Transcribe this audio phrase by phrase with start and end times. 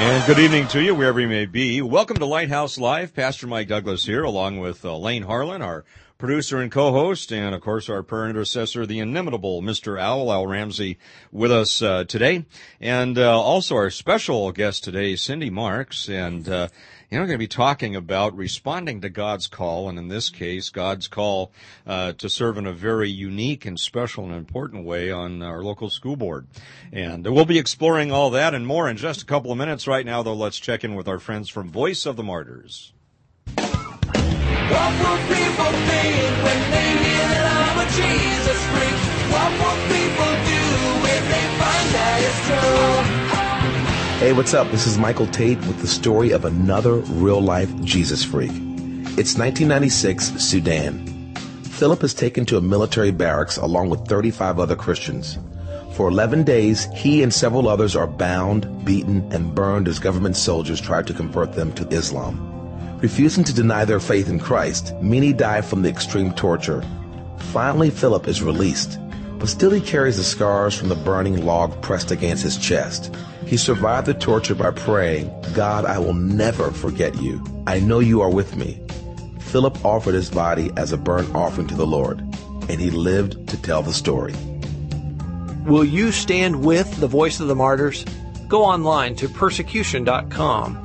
[0.00, 1.82] And good evening to you, wherever you may be.
[1.82, 3.12] Welcome to Lighthouse Live.
[3.12, 5.84] Pastor Mike Douglas here, along with uh, Lane Harlan, our
[6.18, 10.00] producer and co-host, and of course our prayer intercessor, the inimitable Mr.
[10.00, 10.98] Owl Al Ramsey,
[11.32, 12.44] with us uh, today,
[12.80, 16.48] and uh, also our special guest today, Cindy Marks, and
[17.10, 20.28] you know, we're going to be talking about responding to God's call, and in this
[20.28, 21.50] case, God's call
[21.86, 25.88] uh, to serve in a very unique and special and important way on our local
[25.88, 26.46] school board.
[26.92, 29.86] And we'll be exploring all that and more in just a couple of minutes.
[29.86, 32.92] Right now, though, let's check in with our friends from Voice of the Martyrs.
[33.46, 39.00] What will people think when they hear that I'm a Jesus freak?
[39.32, 40.37] What will people
[44.18, 44.68] Hey, what's up?
[44.72, 48.50] This is Michael Tait with the story of another real life Jesus freak.
[48.50, 51.36] It's 1996, Sudan.
[51.62, 55.38] Philip is taken to a military barracks along with 35 other Christians.
[55.92, 60.80] For 11 days, he and several others are bound, beaten, and burned as government soldiers
[60.80, 62.98] try to convert them to Islam.
[63.00, 66.82] Refusing to deny their faith in Christ, many die from the extreme torture.
[67.52, 68.98] Finally, Philip is released,
[69.38, 73.14] but still he carries the scars from the burning log pressed against his chest.
[73.46, 77.42] He survived the torture by praying, God, I will never forget you.
[77.66, 78.80] I know you are with me.
[79.40, 82.20] Philip offered his body as a burnt offering to the Lord,
[82.68, 84.34] and he lived to tell the story.
[85.64, 88.04] Will you stand with the voice of the martyrs?
[88.48, 90.84] Go online to persecution.com.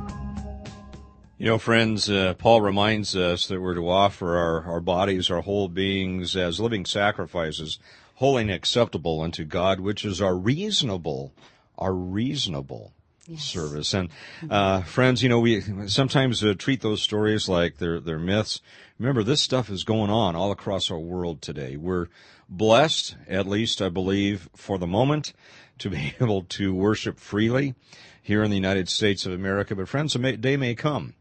[1.36, 5.40] You know, friends, uh, Paul reminds us that we're to offer our, our bodies, our
[5.40, 7.78] whole beings as living sacrifices,
[8.16, 11.32] holy and acceptable unto God, which is our reasonable
[11.76, 12.92] are reasonable
[13.26, 13.42] yes.
[13.42, 13.94] service.
[13.94, 14.10] And
[14.48, 18.60] uh, friends, you know, we sometimes uh, treat those stories like they're they're myths.
[18.98, 21.76] Remember, this stuff is going on all across our world today.
[21.76, 22.08] We're
[22.48, 25.32] blessed, at least I believe, for the moment,
[25.78, 27.74] to be able to worship freely
[28.22, 29.74] here in the United States of America.
[29.74, 31.14] But friends, a day may come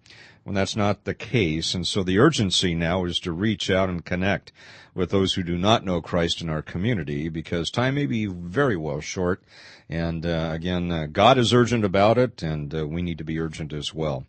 [0.43, 1.73] when that's not the case.
[1.73, 4.51] And so the urgency now is to reach out and connect
[4.93, 8.77] with those who do not know Christ in our community because time may be very
[8.77, 9.41] well short
[9.89, 13.39] and uh, again, uh, God is urgent about it, and uh, we need to be
[13.39, 14.25] urgent as well.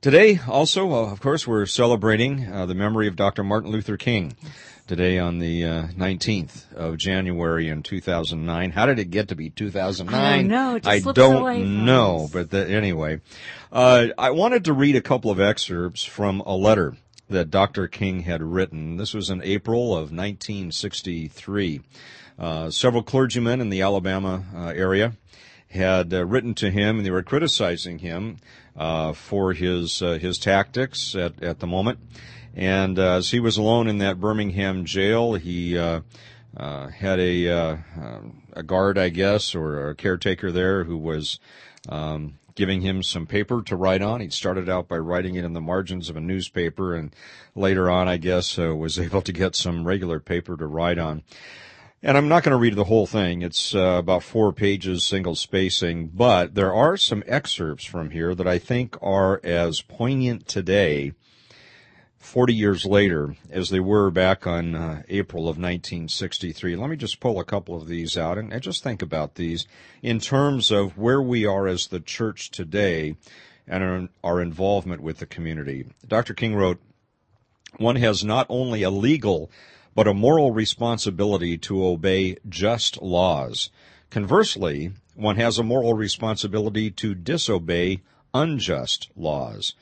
[0.00, 3.42] Today, also, uh, of course, we're celebrating uh, the memory of Dr.
[3.42, 4.36] Martin Luther King.
[4.86, 8.70] Today on the 19th uh, of January in 2009.
[8.70, 10.22] How did it get to be 2009?
[10.22, 10.78] I don't know.
[10.84, 13.22] I don't know, but the, anyway,
[13.72, 16.98] I wanted to read a couple of excerpts from a letter
[17.28, 17.88] that Dr.
[17.88, 18.96] King had written.
[18.96, 21.80] This was in April of 1963.
[22.38, 25.12] Uh, several clergymen in the Alabama uh, area
[25.68, 28.36] had uh, written to him, and they were criticizing him
[28.76, 31.98] uh, for his uh, his tactics at, at the moment.
[32.54, 36.02] And as he was alone in that Birmingham jail, he had
[36.56, 37.80] a
[38.56, 41.38] a guard, I guess, or a caretaker there who was.
[41.88, 44.20] Um, giving him some paper to write on.
[44.20, 47.14] He started out by writing it in the margins of a newspaper, and
[47.54, 51.22] later on, I guess, uh, was able to get some regular paper to write on.
[52.02, 53.40] And I'm not going to read the whole thing.
[53.40, 58.46] It's uh, about four pages, single spacing, but there are some excerpts from here that
[58.46, 61.12] I think are as poignant today,
[62.24, 66.74] 40 years later, as they were back on uh, April of 1963.
[66.74, 69.66] Let me just pull a couple of these out and, and just think about these
[70.02, 73.16] in terms of where we are as the church today
[73.68, 75.86] and our, our involvement with the community.
[76.08, 76.34] Dr.
[76.34, 76.80] King wrote,
[77.76, 79.50] one has not only a legal
[79.94, 83.70] but a moral responsibility to obey just laws.
[84.10, 88.00] Conversely, one has a moral responsibility to disobey
[88.32, 89.74] unjust laws.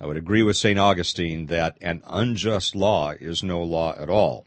[0.00, 0.78] I would agree with St.
[0.78, 4.46] Augustine that an unjust law is no law at all.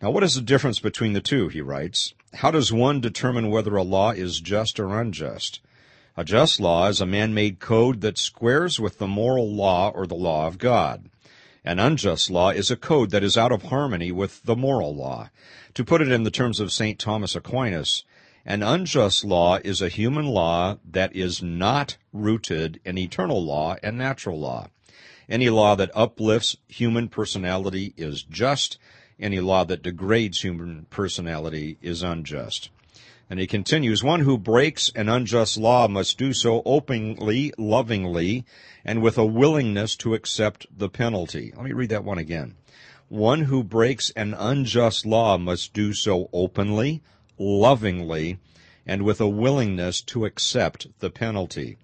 [0.00, 2.14] Now, what is the difference between the two, he writes?
[2.34, 5.60] How does one determine whether a law is just or unjust?
[6.16, 10.14] A just law is a man-made code that squares with the moral law or the
[10.14, 11.08] law of God.
[11.64, 15.30] An unjust law is a code that is out of harmony with the moral law.
[15.74, 16.98] To put it in the terms of St.
[16.98, 18.04] Thomas Aquinas,
[18.44, 23.96] an unjust law is a human law that is not rooted in eternal law and
[23.96, 24.68] natural law.
[25.28, 28.78] Any law that uplifts human personality is just.
[29.18, 32.70] Any law that degrades human personality is unjust.
[33.30, 38.44] And he continues, one who breaks an unjust law must do so openly, lovingly,
[38.84, 41.52] and with a willingness to accept the penalty.
[41.56, 42.56] Let me read that one again.
[43.08, 47.02] One who breaks an unjust law must do so openly,
[47.42, 48.38] lovingly,
[48.86, 51.76] and with a willingness to accept the penalty.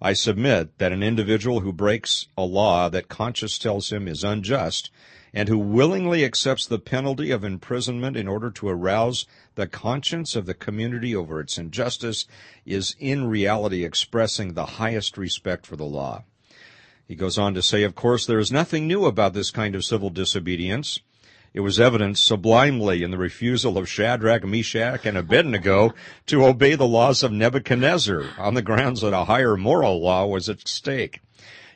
[0.00, 4.90] I submit that an individual who breaks a law that conscience tells him is unjust
[5.32, 10.46] and who willingly accepts the penalty of imprisonment in order to arouse the conscience of
[10.46, 12.26] the community over its injustice
[12.64, 16.22] is in reality expressing the highest respect for the law.
[17.06, 19.84] He goes on to say, of course, there is nothing new about this kind of
[19.84, 21.00] civil disobedience.
[21.54, 25.94] It was evidenced sublimely in the refusal of Shadrach, Meshach, and Abednego
[26.26, 30.48] to obey the laws of Nebuchadnezzar on the grounds that a higher moral law was
[30.48, 31.20] at stake.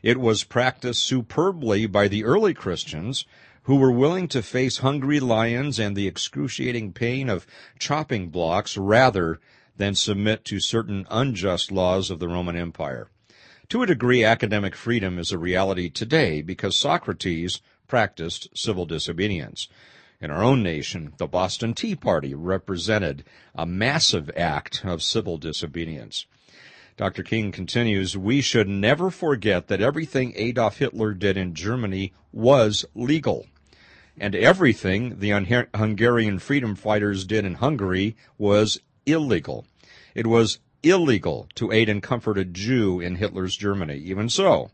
[0.03, 3.25] It was practiced superbly by the early Christians
[3.63, 7.47] who were willing to face hungry lions and the excruciating pain of
[7.79, 9.39] chopping blocks rather
[9.77, 13.11] than submit to certain unjust laws of the Roman Empire.
[13.69, 19.67] To a degree, academic freedom is a reality today because Socrates practiced civil disobedience.
[20.21, 23.25] In our own nation, the Boston Tea Party represented
[23.55, 26.27] a massive act of civil disobedience.
[26.97, 27.23] Dr.
[27.23, 33.47] King continues, we should never forget that everything Adolf Hitler did in Germany was legal.
[34.21, 35.31] And everything the
[35.77, 39.65] Hungarian freedom fighters did in Hungary was illegal.
[40.17, 43.99] It was illegal to aid and comfort a Jew in Hitler's Germany.
[43.99, 44.73] Even so,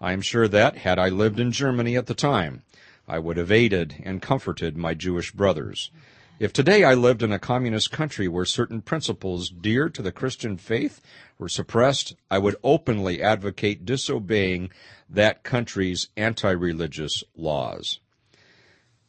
[0.00, 2.62] I am sure that, had I lived in Germany at the time,
[3.08, 5.90] I would have aided and comforted my Jewish brothers.
[6.38, 10.56] If today I lived in a communist country where certain principles dear to the Christian
[10.56, 11.00] faith
[11.36, 14.70] were suppressed, I would openly advocate disobeying
[15.10, 17.98] that country's anti-religious laws.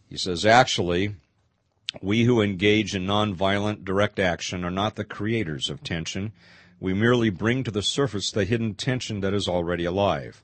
[0.10, 1.16] He says, actually,
[2.02, 6.32] we who engage in nonviolent direct action are not the creators of tension.
[6.80, 10.42] We merely bring to the surface the hidden tension that is already alive.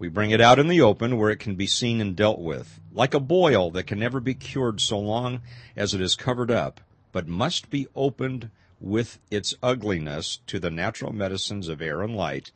[0.00, 2.80] We bring it out in the open where it can be seen and dealt with,
[2.90, 5.42] like a boil that can never be cured so long
[5.76, 6.80] as it is covered up,
[7.12, 8.48] but must be opened
[8.80, 12.50] with its ugliness to the natural medicines of air and light.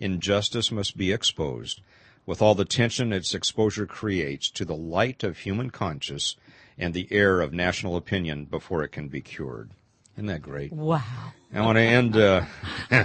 [0.00, 1.82] Injustice must be exposed,
[2.26, 6.34] with all the tension its exposure creates to the light of human conscience
[6.76, 9.70] and the air of national opinion before it can be cured.
[10.16, 10.72] Isn't that great?
[10.72, 11.32] Wow.
[11.54, 12.16] I want to end.
[12.16, 12.44] Uh,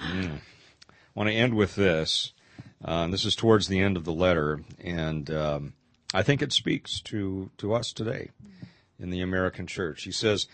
[0.00, 0.40] mm
[1.16, 2.32] want to end with this.
[2.84, 5.72] Uh, this is towards the end of the letter, and um,
[6.12, 8.30] I think it speaks to, to us today
[9.00, 10.02] in the American church.
[10.02, 10.46] He says,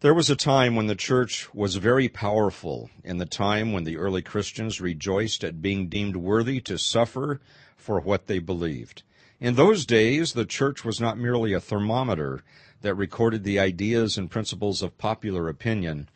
[0.00, 3.96] There was a time when the church was very powerful, in the time when the
[3.96, 7.40] early Christians rejoiced at being deemed worthy to suffer
[7.76, 9.04] for what they believed.
[9.38, 12.42] In those days, the church was not merely a thermometer
[12.80, 16.08] that recorded the ideas and principles of popular opinion.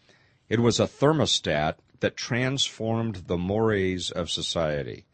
[0.49, 5.07] It was a thermostat that transformed the mores of society.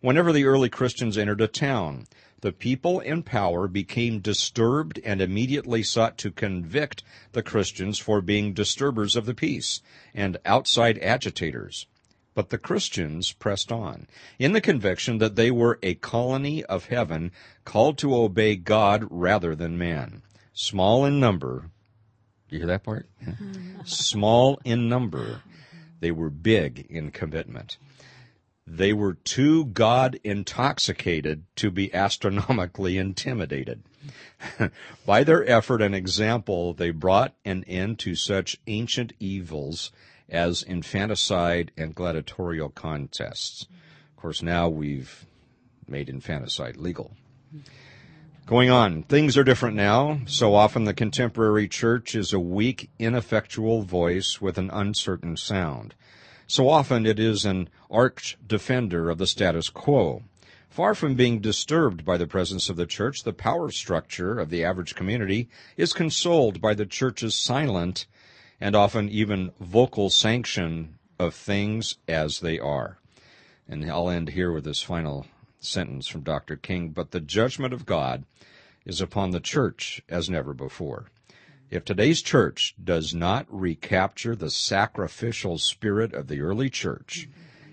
[0.00, 2.06] Whenever the early Christians entered a town,
[2.42, 8.52] the people in power became disturbed and immediately sought to convict the Christians for being
[8.52, 9.80] disturbers of the peace
[10.12, 11.86] and outside agitators.
[12.34, 17.32] But the Christians pressed on, in the conviction that they were a colony of heaven
[17.64, 20.22] called to obey God rather than man.
[20.52, 21.70] Small in number.
[22.50, 23.08] You hear that part?
[23.22, 23.32] Yeah.
[23.32, 23.84] Mm-hmm.
[23.84, 25.42] Small in number,
[26.04, 27.78] they were big in commitment.
[28.66, 33.82] They were too God intoxicated to be astronomically intimidated.
[35.06, 39.92] By their effort and example, they brought an end to such ancient evils
[40.28, 43.62] as infanticide and gladiatorial contests.
[44.10, 45.24] Of course, now we've
[45.88, 47.16] made infanticide legal.
[48.46, 50.20] Going on, things are different now.
[50.26, 55.94] So often the contemporary church is a weak, ineffectual voice with an uncertain sound.
[56.46, 60.24] So often it is an arch defender of the status quo.
[60.68, 64.62] Far from being disturbed by the presence of the church, the power structure of the
[64.62, 65.48] average community
[65.78, 68.04] is consoled by the church's silent
[68.60, 72.98] and often even vocal sanction of things as they are.
[73.66, 75.24] And I'll end here with this final
[75.64, 76.56] sentence from Dr.
[76.56, 78.24] King, but the judgment of God
[78.84, 81.06] is upon the church as never before.
[81.70, 87.28] If today's church does not recapture the sacrificial spirit of the early church,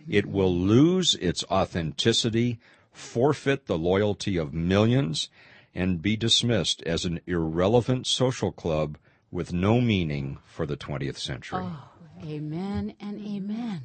[0.10, 2.60] it will lose its authenticity,
[2.92, 5.30] forfeit the loyalty of millions,
[5.76, 8.98] and be dismissed as an irrelevant social club
[9.30, 11.64] with no meaning for the 20th century.
[11.64, 11.90] Oh,
[12.26, 13.84] amen and amen.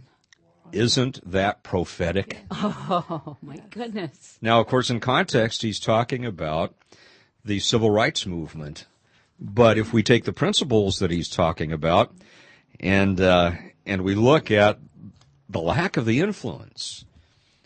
[0.72, 2.38] Isn't that prophetic?
[2.50, 4.38] Oh, my goodness.
[4.40, 6.74] Now, of course, in context, he's talking about
[7.44, 8.86] the civil rights movement.
[9.38, 12.12] But if we take the principles that he's talking about
[12.80, 13.52] and uh,
[13.84, 14.78] and we look at
[15.48, 17.04] the lack of the influence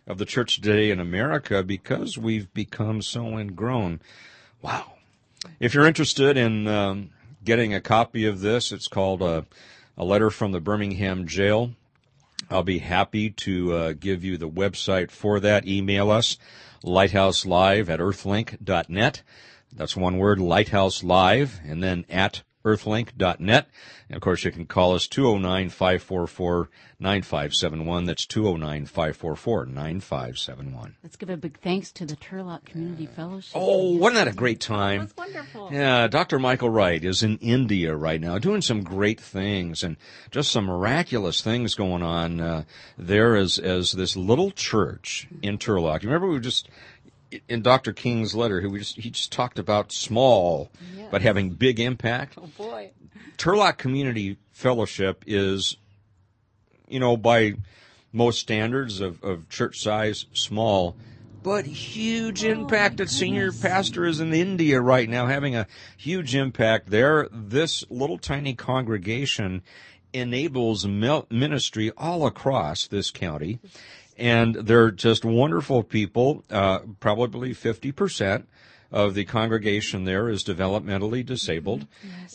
[0.07, 4.01] of the church today in America because we've become so ingrown,
[4.63, 4.93] wow.
[5.59, 7.11] If you're interested in um,
[7.45, 9.47] getting a copy of this, it's called a,
[9.97, 11.73] a letter from the Birmingham jail.
[12.51, 15.67] I'll be happy to uh, give you the website for that.
[15.67, 16.37] Email us,
[16.85, 19.23] lighthouselive at earthlink.net.
[19.73, 23.69] That's one word, lighthouse live, and then at earthlink.net.
[24.09, 28.07] And of course, you can call us 209-544-9571.
[28.07, 30.93] That's 209-544-9571.
[31.03, 33.53] Let's give a big thanks to the Turlock Community Fellowship.
[33.55, 35.01] Oh, wasn't that a great time?
[35.01, 35.71] That's wonderful.
[35.73, 36.39] Yeah, Dr.
[36.39, 39.97] Michael Wright is in India right now doing some great things and
[40.31, 42.65] just some miraculous things going on uh,
[42.99, 46.03] there as, as this little church in Turlock.
[46.03, 46.69] You remember we were just
[47.49, 47.93] in Dr.
[47.93, 50.71] King's letter, he just, he just talked about small
[51.11, 52.35] but having big impact.
[52.39, 52.91] Oh, boy.
[53.37, 55.77] Turlock Community Fellowship is,
[56.89, 57.55] you know, by
[58.13, 60.97] most standards of, of church size, small,
[61.43, 63.01] but huge oh, impact.
[63.01, 67.29] Its senior pastor is in India right now, having a huge impact there.
[67.33, 69.63] This little tiny congregation
[70.13, 73.61] enables ministry all across this county,
[74.21, 76.45] and they're just wonderful people.
[76.51, 78.47] Uh, probably fifty percent
[78.93, 81.87] of the congregation there is developmentally disabled.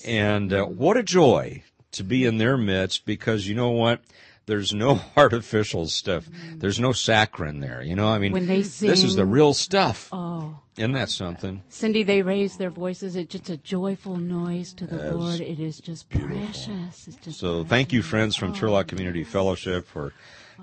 [0.06, 4.02] And uh, what a joy to be in their midst because you know what?
[4.48, 6.28] There's no artificial stuff.
[6.56, 7.82] There's no saccharin there.
[7.82, 10.10] You know, I mean, When they this is the real stuff.
[10.12, 11.64] Oh, Isn't that something?
[11.70, 13.16] Cindy, they raise their voices.
[13.16, 15.42] It's just a joyful noise to the Lord.
[15.42, 17.08] It is just precious.
[17.08, 20.14] It's just So thank you, friends from Turlock Community Fellowship, for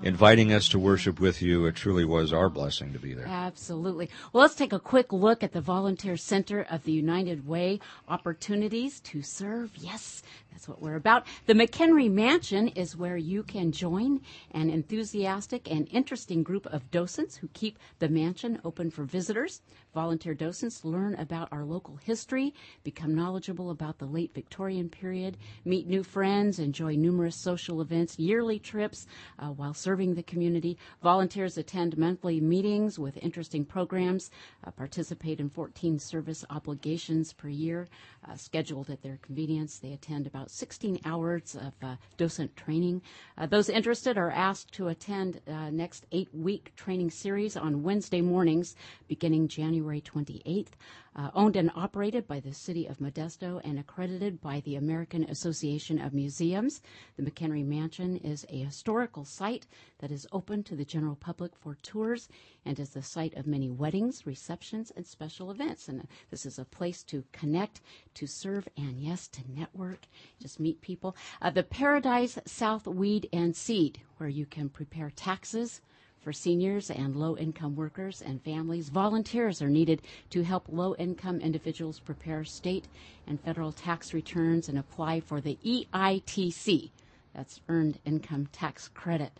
[0.01, 1.65] inviting us to worship with you.
[1.65, 3.27] It truly was our blessing to be there.
[3.27, 4.09] Absolutely.
[4.31, 8.99] Well, let's take a quick look at the Volunteer Center of the United Way opportunities
[9.01, 9.71] to serve.
[9.77, 10.23] Yes,
[10.53, 11.25] that's what we're about.
[11.47, 17.35] The McHenry Mansion is where you can join an enthusiastic and interesting group of docents
[17.35, 19.61] who keep the mansion open for visitors.
[19.95, 25.87] Volunteer docents learn about our local history, become knowledgeable about the late Victorian period, meet
[25.87, 29.07] new friends, enjoy numerous social events, yearly trips
[29.39, 30.77] uh, while serving the community.
[31.01, 34.29] Volunteers attend monthly meetings with interesting programs,
[34.63, 37.87] uh, participate in 14 service obligations per year,
[38.27, 39.79] uh, scheduled at their convenience.
[39.79, 43.01] They attend about 16 hours of uh, docent training.
[43.37, 48.75] Uh, those interested are asked to attend uh, next eight-week training series on Wednesday mornings,
[49.07, 50.67] beginning January 28th.
[51.15, 56.01] Uh, owned and operated by the City of Modesto and accredited by the American Association
[56.01, 56.81] of Museums.
[57.17, 59.67] The McHenry Mansion is a historical site
[59.99, 62.29] that is open to the general public for tours
[62.65, 65.87] and is the site of many weddings, receptions, and special events.
[65.87, 67.81] And uh, this is a place to connect,
[68.15, 70.07] to serve, and yes, to network,
[70.41, 71.15] just meet people.
[71.41, 75.81] Uh, the Paradise South Weed and Seed, where you can prepare taxes,
[76.23, 78.89] for seniors and low income workers and families.
[78.89, 82.87] Volunteers are needed to help low income individuals prepare state
[83.27, 86.89] and federal tax returns and apply for the EITC.
[87.35, 89.31] That's Earned Income Tax Credit.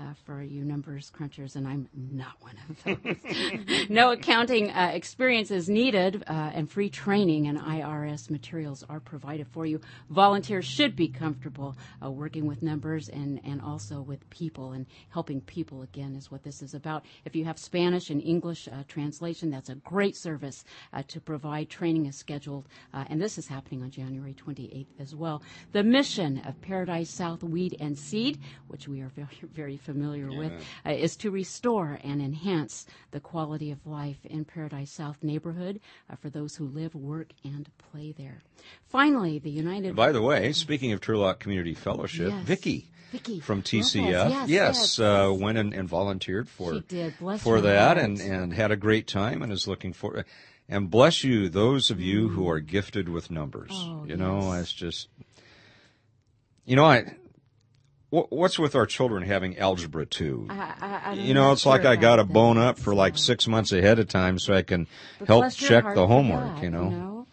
[0.00, 3.88] Uh, for you numbers crunchers, and I'm not one of those.
[3.90, 9.46] no accounting uh, experience is needed, uh, and free training and IRS materials are provided
[9.48, 9.82] for you.
[10.08, 15.42] Volunteers should be comfortable uh, working with numbers and, and also with people, and helping
[15.42, 17.04] people again is what this is about.
[17.26, 21.68] If you have Spanish and English uh, translation, that's a great service uh, to provide.
[21.68, 25.42] Training is scheduled, uh, and this is happening on January 28th as well.
[25.72, 30.52] The mission of Paradise South Weed and Seed, which we are very, very familiar with,
[30.86, 35.80] uh, is to restore and enhance the quality of life in Paradise South neighborhood
[36.10, 38.38] uh, for those who live, work, and play there.
[38.88, 39.94] Finally, the United.
[39.96, 42.44] By the way, speaking of Turlock Community Fellowship, Yes.
[42.44, 44.98] Vicki Vicki from TCF, yes, yes, yes.
[44.98, 47.14] uh, went and, and volunteered for She did.
[47.18, 50.24] Bless for that, and and had a great time, and is looking for.
[50.68, 53.70] And bless you, those of you who are gifted with numbers.
[53.74, 54.62] Oh, you know, yes.
[54.62, 55.08] it's just.
[56.64, 57.16] You know, I.
[58.12, 60.46] wh- What's with our children having algebra two?
[60.50, 60.74] I,
[61.06, 63.98] I, you know, it's like I got to bone up for like six months ahead
[63.98, 64.86] of time so I can
[65.18, 66.62] But help check the homework.
[66.62, 67.26] you know.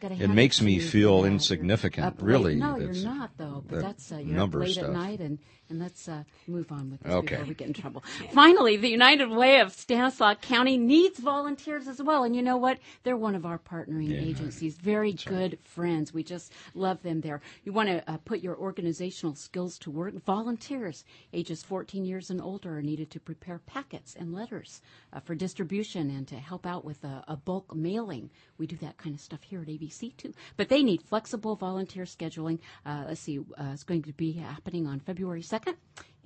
[0.00, 2.16] Gotta it makes me feel insignificant.
[2.20, 3.62] Really, No, you're It's- not though.
[3.68, 4.84] But that that's uh, you're number late stuff.
[4.84, 5.38] at night, and
[5.70, 7.36] and let's uh, move on with this Okay.
[7.36, 8.02] before we get in trouble.
[8.32, 12.78] Finally, the United Way of Stanislaus County needs volunteers as well, and you know what?
[13.04, 14.76] They're one of our partnering agencies.
[14.76, 16.12] Very good friends.
[16.12, 17.40] We just love them there.
[17.64, 20.14] You want to uh, put your organizational skills to work.
[20.24, 25.34] Volunteers ages 14 years and older are needed to prepare packets and letters uh, for
[25.34, 28.30] distribution and to help out with a, a bulk mailing.
[28.58, 30.32] We do that kind of stuff here at ABC too.
[30.56, 32.58] But they need flexible volunteer scheduling.
[32.84, 35.59] Uh, let's see, uh, it's going to be happening on February 2nd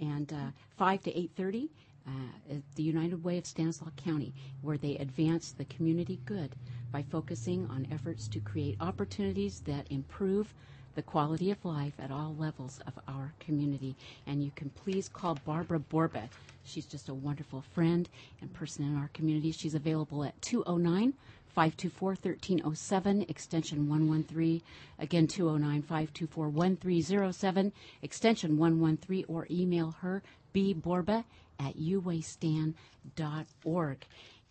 [0.01, 0.37] and uh,
[0.77, 1.69] 5 to 8.30
[2.07, 2.11] uh,
[2.51, 6.55] at the United Way of Stanislaus County, where they advance the community good
[6.93, 10.55] by focusing on efforts to create opportunities that improve
[10.95, 13.97] the quality of life at all levels of our community.
[14.27, 16.29] And you can please call Barbara Borba.
[16.65, 18.09] She's just a wonderful friend
[18.41, 19.51] and person in our community.
[19.51, 21.15] She's available at 209
[21.55, 24.61] 524 1307, extension 113.
[24.99, 30.23] Again, 209 524 1307, extension 113, or email her,
[30.55, 31.25] bborba
[31.61, 32.75] at uwaystan.org.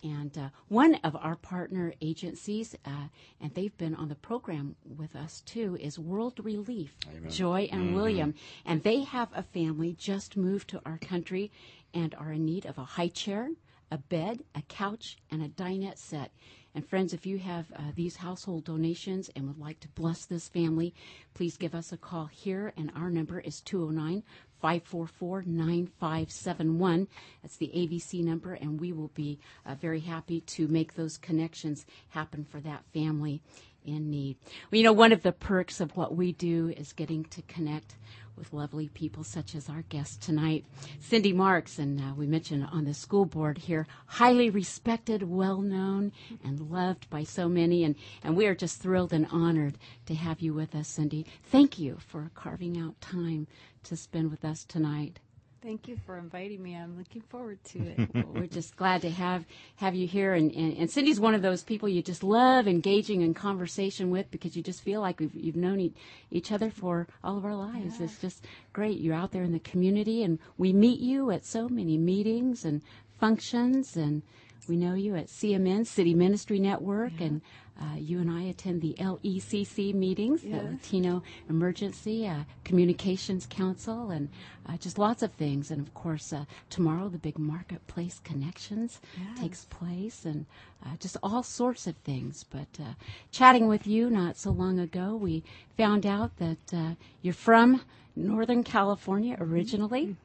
[0.03, 3.07] And uh, one of our partner agencies, uh,
[3.39, 6.93] and they've been on the program with us too, is World Relief,
[7.29, 8.33] Joy and William.
[8.65, 11.51] And they have a family just moved to our country
[11.93, 13.49] and are in need of a high chair,
[13.91, 16.31] a bed, a couch, and a dinette set.
[16.75, 20.49] And friends, if you have uh, these household donations and would like to bless this
[20.49, 20.93] family,
[21.33, 22.73] please give us a call here.
[22.75, 24.23] And our number is 209
[24.59, 27.07] 544 9571.
[27.41, 31.85] That's the ABC number, and we will be uh, very happy to make those connections
[32.09, 33.41] happen for that family
[33.85, 34.37] in need.
[34.71, 37.95] Well, you know, one of the perks of what we do is getting to connect
[38.35, 40.65] with lovely people such as our guest tonight,
[40.99, 46.11] Cindy Marks, and uh, we mentioned on the school board here, highly respected, well known,
[46.43, 50.41] and loved by so many, and, and we are just thrilled and honored to have
[50.41, 51.25] you with us, Cindy.
[51.45, 53.47] Thank you for carving out time
[53.83, 55.19] to spend with us tonight.
[55.63, 56.75] Thank you for inviting me.
[56.75, 58.27] I'm looking forward to it.
[58.33, 59.45] We're just glad to have
[59.77, 60.33] have you here.
[60.33, 64.29] And, and, and Cindy's one of those people you just love engaging in conversation with
[64.29, 65.93] because you just feel like we've, you've known e-
[66.31, 68.01] each other for all of our lives.
[68.01, 68.99] It's just great.
[68.99, 72.81] You're out there in the community, and we meet you at so many meetings and
[73.17, 74.21] functions, and
[74.67, 77.41] we know you at CMN, City Ministry Network, and
[77.81, 84.29] uh, you and I attend the LECC meetings, the Latino Emergency uh, Communications Council, and
[84.67, 85.71] uh, just lots of things.
[85.71, 89.01] And of course, uh, tomorrow the big Marketplace Connections
[89.39, 90.45] takes place, and
[90.85, 92.45] uh, just all sorts of things.
[92.49, 92.93] But uh,
[93.31, 95.43] chatting with you not so long ago, we
[95.75, 97.81] found out that uh, you're from
[98.15, 100.15] Northern California originally,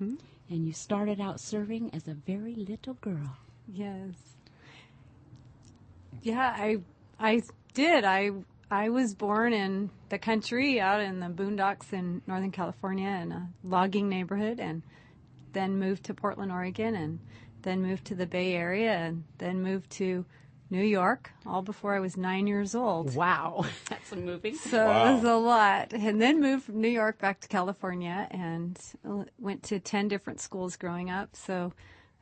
[0.50, 3.36] and you started out serving as a very little girl.
[3.72, 4.14] Yes.
[6.22, 6.78] Yeah, I
[7.18, 7.42] I
[7.74, 8.04] did.
[8.04, 8.30] I
[8.70, 13.48] I was born in the country out in the boondocks in Northern California in a
[13.64, 14.82] logging neighborhood and
[15.52, 17.20] then moved to Portland, Oregon and
[17.62, 20.24] then moved to the Bay Area and then moved to
[20.70, 23.14] New York all before I was 9 years old.
[23.14, 24.54] Wow, that's a movie.
[24.54, 25.94] So it was a lot.
[25.94, 28.78] And then moved from New York back to California and
[29.08, 31.34] uh, went to 10 different schools growing up.
[31.34, 31.72] So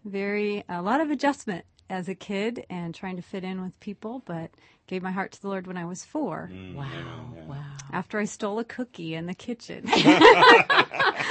[0.07, 4.23] very, a lot of adjustment as a kid and trying to fit in with people,
[4.25, 4.51] but
[4.87, 6.51] gave my heart to the Lord when I was four.
[6.75, 6.87] Wow,
[7.46, 7.57] wow.
[7.92, 9.88] After I stole a cookie in the kitchen.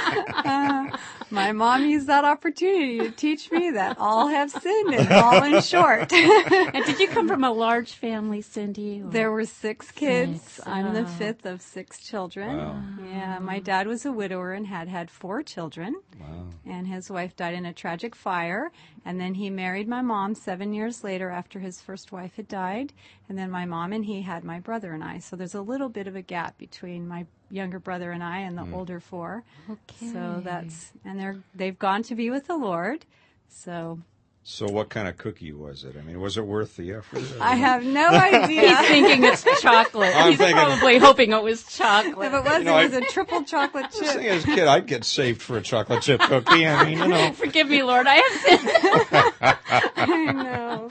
[0.08, 0.96] Uh,
[1.30, 6.12] my mom used that opportunity to teach me that all have sinned and fallen short.
[6.12, 9.02] And did you come from a large family, Cindy?
[9.02, 10.40] or- There were six kids.
[10.42, 11.06] Six, I'm the oh.
[11.06, 12.56] fifth of six children.
[12.56, 12.80] Wow.
[13.04, 15.96] Yeah, my dad was a widower and had had four children.
[16.20, 16.46] Wow.
[16.64, 18.70] And his wife died in a tragic fire.
[19.04, 22.92] And then he married my mom seven years later after his first wife had died.
[23.28, 25.18] And then my mom and he had my brother and I.
[25.18, 28.56] So there's a little bit of a gap between my younger brother and I and
[28.56, 28.74] the mm.
[28.74, 29.44] older four.
[29.70, 30.12] Okay.
[30.12, 33.04] So that's and they're they've gone to be with the Lord.
[33.48, 34.00] So
[34.48, 35.96] So, what kind of cookie was it?
[35.98, 37.20] I mean, was it worth the effort?
[37.40, 38.76] I have no idea.
[38.76, 40.14] He's thinking it's chocolate.
[40.14, 42.28] I'm He's thinking- probably hoping it was chocolate.
[42.28, 44.30] If it was, know, it was I- a triple chocolate I was thinking chip.
[44.32, 46.64] as a kid, I'd get saved for a chocolate chip cookie.
[46.64, 47.32] I mean, you know.
[47.32, 48.06] Forgive me, Lord.
[48.08, 49.90] I have sinned.
[49.96, 50.90] I know.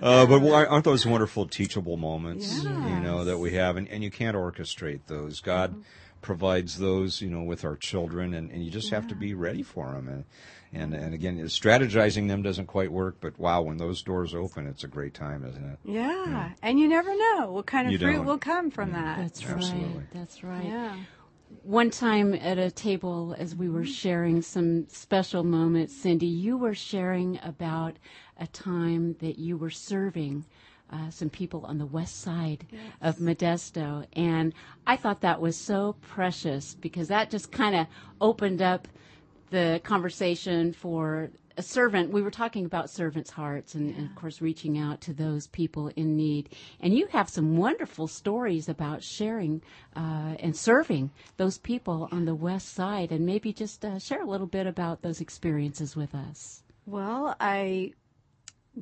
[0.00, 3.76] Uh, but why- aren't those wonderful teachable moments, you know, that we have?
[3.76, 5.40] And, and you can't orchestrate those.
[5.40, 5.84] God
[6.22, 9.62] provides those, you know, with our children, and, and you just have to be ready
[9.62, 10.08] for them.
[10.08, 10.24] And,
[10.74, 14.84] and, and again, strategizing them doesn't quite work, but wow, when those doors open, it's
[14.84, 15.78] a great time, isn't it?
[15.84, 18.26] Yeah, and you never know what kind of You fruit don't.
[18.26, 19.18] will come from that.
[19.18, 19.94] That's Absolutely.
[19.94, 20.06] right.
[20.12, 20.64] That's right.
[20.64, 20.96] Yeah.
[21.62, 26.74] One time at a table, as we were sharing some special moments, Cindy, you were
[26.74, 27.96] sharing about
[28.38, 30.44] a time that you were serving
[30.90, 32.66] uh, some people on the west side
[33.00, 34.04] of Modesto.
[34.14, 34.52] And
[34.86, 37.86] I thought that was so precious because that just kind of
[38.20, 38.88] opened up
[39.54, 42.10] the conversation for a servant.
[42.10, 45.92] We were talking about servants' hearts and, and, of course, reaching out to those people
[45.94, 46.48] in need.
[46.80, 49.62] And you have some wonderful stories about sharing
[49.94, 53.12] uh, and serving those people on the west side.
[53.12, 56.64] And maybe just uh, share a little bit about those experiences with us.
[56.84, 57.92] Well, I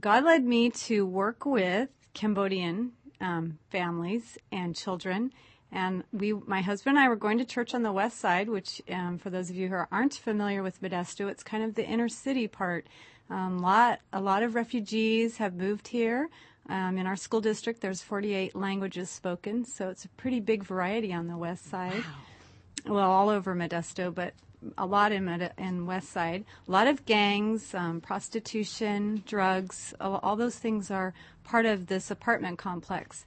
[0.00, 5.32] God led me to work with Cambodian um, families and children.
[5.72, 8.82] And we, my husband and I were going to church on the west side, which,
[8.90, 12.10] um, for those of you who aren't familiar with Modesto, it's kind of the inner
[12.10, 12.86] city part.
[13.30, 16.28] Um, lot, a lot of refugees have moved here.
[16.68, 21.12] Um, in our school district, there's 48 languages spoken, so it's a pretty big variety
[21.12, 22.04] on the west side.
[22.86, 22.94] Wow.
[22.94, 24.34] Well, all over Modesto, but
[24.78, 26.44] a lot in, in West Side.
[26.68, 32.10] A lot of gangs, um, prostitution, drugs, all, all, those things are part of this
[32.10, 33.24] apartment complex.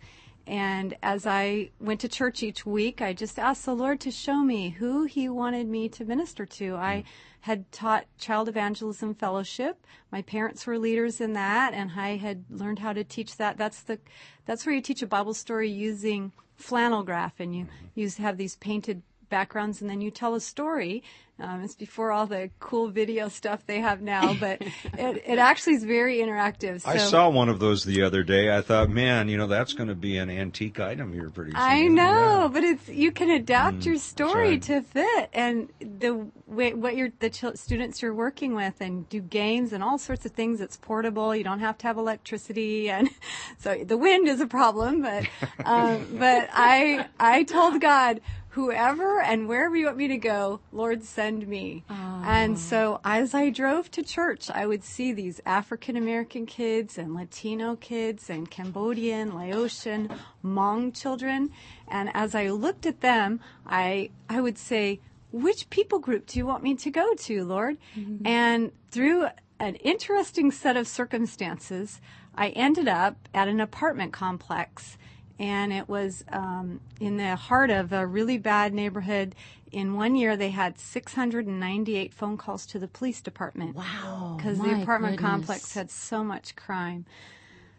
[0.48, 4.44] And as I went to church each week, I just asked the Lord to show
[4.44, 6.76] me who He wanted me to minister to.
[6.76, 7.08] I hmm.
[7.42, 9.86] had taught Child Evangelism Fellowship.
[10.12, 13.58] My parents were leaders in that, and I had learned how to teach that.
[13.58, 14.00] That's the,
[14.46, 17.86] that's where you teach a Bible story using flannel graph, and you mm-hmm.
[17.96, 21.04] use have these painted backgrounds, and then you tell a story
[21.38, 24.62] um, it's before all the cool video stuff they have now, but
[24.98, 26.82] it, it actually is very interactive.
[26.82, 26.90] So.
[26.90, 28.56] I saw one of those the other day.
[28.56, 31.60] I thought, man, you know, that's going to be an antique item here pretty soon.
[31.60, 32.48] I know, yeah.
[32.48, 34.62] but it's you can adapt mm, your story right.
[34.62, 39.20] to fit and the way, what your the ch- students you're working with, and do
[39.20, 40.62] games and all sorts of things.
[40.62, 41.36] It's portable.
[41.36, 43.10] You don't have to have electricity, and
[43.58, 45.02] so the wind is a problem.
[45.02, 45.28] But
[45.66, 48.22] um, but I I told God
[48.56, 51.84] whoever and wherever you want me to go, Lord, send me.
[51.90, 52.24] Oh.
[52.26, 57.14] And so as I drove to church, I would see these African American kids and
[57.14, 60.10] Latino kids and Cambodian, Laotian,
[60.42, 61.52] Hmong children.
[61.90, 65.02] And as I looked at them, I, I would say,
[65.34, 67.76] which people group do you want me to go to, Lord?
[67.98, 68.26] Mm-hmm.
[68.26, 69.28] And through
[69.60, 72.00] an interesting set of circumstances,
[72.34, 74.98] I ended up at an apartment complex
[75.40, 79.36] and it was um, in the heart of a really bad neighborhood.
[79.72, 83.76] In one year, they had 698 phone calls to the police department.
[83.76, 84.36] Wow!
[84.38, 85.32] Because the apartment goodness.
[85.32, 87.06] complex had so much crime.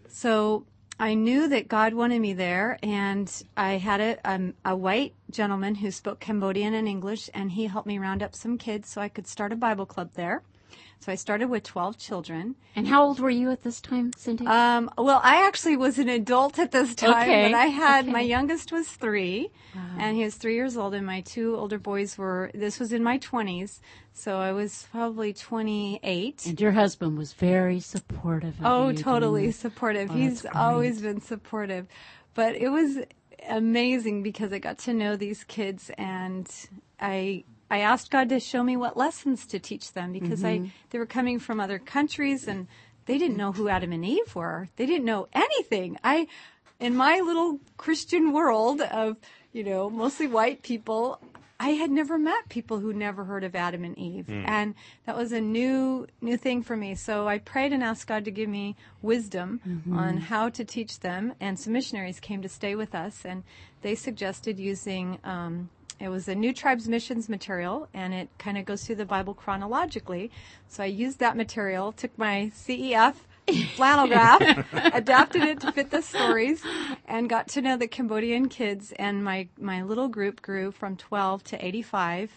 [0.09, 0.67] So
[0.99, 5.77] I knew that God wanted me there, and I had a, um, a white gentleman
[5.77, 9.09] who spoke Cambodian and English, and he helped me round up some kids so I
[9.09, 10.43] could start a Bible club there.
[11.01, 12.57] So I started with 12 children.
[12.75, 14.47] And how old were you at this time, Cindy?
[14.47, 17.49] Um, well, I actually was an adult at this time, okay.
[17.49, 18.13] but I had okay.
[18.13, 19.51] my youngest was 3
[19.99, 22.51] and he was three years old, and my two older boys were.
[22.55, 23.81] This was in my 20s,
[24.13, 26.47] so I was probably 28.
[26.47, 28.57] And your husband was very supportive.
[28.63, 30.11] oh, totally supportive.
[30.11, 31.87] Oh, He's always been supportive,
[32.35, 32.99] but it was
[33.49, 36.51] amazing because I got to know these kids and
[37.01, 40.67] I I asked God to show me what lessons to teach them because mm-hmm.
[40.67, 42.67] I they were coming from other countries and
[43.07, 44.69] they didn't know who Adam and Eve were.
[44.77, 45.99] They didn't know anything.
[46.05, 46.29] I
[46.79, 49.17] in my little Christian world of,
[49.53, 51.21] you know, mostly white people,
[51.59, 54.27] I had never met people who never heard of Adam and Eve.
[54.27, 54.47] Mm.
[54.47, 54.75] And
[55.07, 56.95] that was a new new thing for me.
[56.95, 59.97] So I prayed and asked God to give me wisdom mm-hmm.
[59.97, 61.33] on how to teach them.
[61.41, 63.43] And some missionaries came to stay with us and
[63.83, 68.65] they suggested using um, it was a New Tribes Missions material, and it kind of
[68.67, 70.31] goes through the Bible chronologically.
[70.69, 73.15] So I used that material, took my CEF
[73.75, 74.41] flannel graph,
[74.95, 76.63] adapted it to fit the stories,
[77.07, 78.93] and got to know the Cambodian kids.
[78.99, 82.31] And my, my little group grew from 12 to 85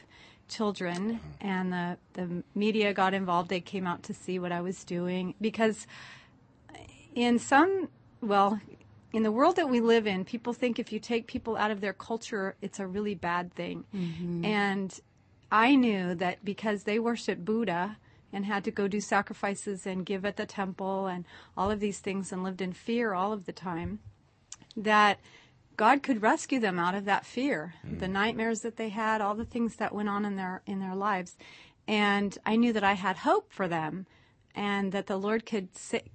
[0.48, 3.50] children, and the, the media got involved.
[3.50, 5.86] They came out to see what I was doing because
[7.13, 7.89] in some,
[8.22, 8.60] well,
[9.12, 11.82] in the world that we live in, people think if you take people out of
[11.82, 13.86] their culture, it's a really bad thing.
[13.95, 14.45] Mm-hmm.
[14.45, 15.00] And
[15.52, 17.98] I knew that because they worshiped Buddha
[18.32, 21.26] and had to go do sacrifices and give at the temple and
[21.58, 24.00] all of these things and lived in fear all of the time,
[24.78, 25.19] that
[25.76, 28.00] God could rescue them out of that fear, mm.
[28.00, 30.95] the nightmares that they had, all the things that went on in their in their
[30.95, 31.36] lives.
[31.88, 34.06] And I knew that I had hope for them
[34.54, 35.69] and that the Lord could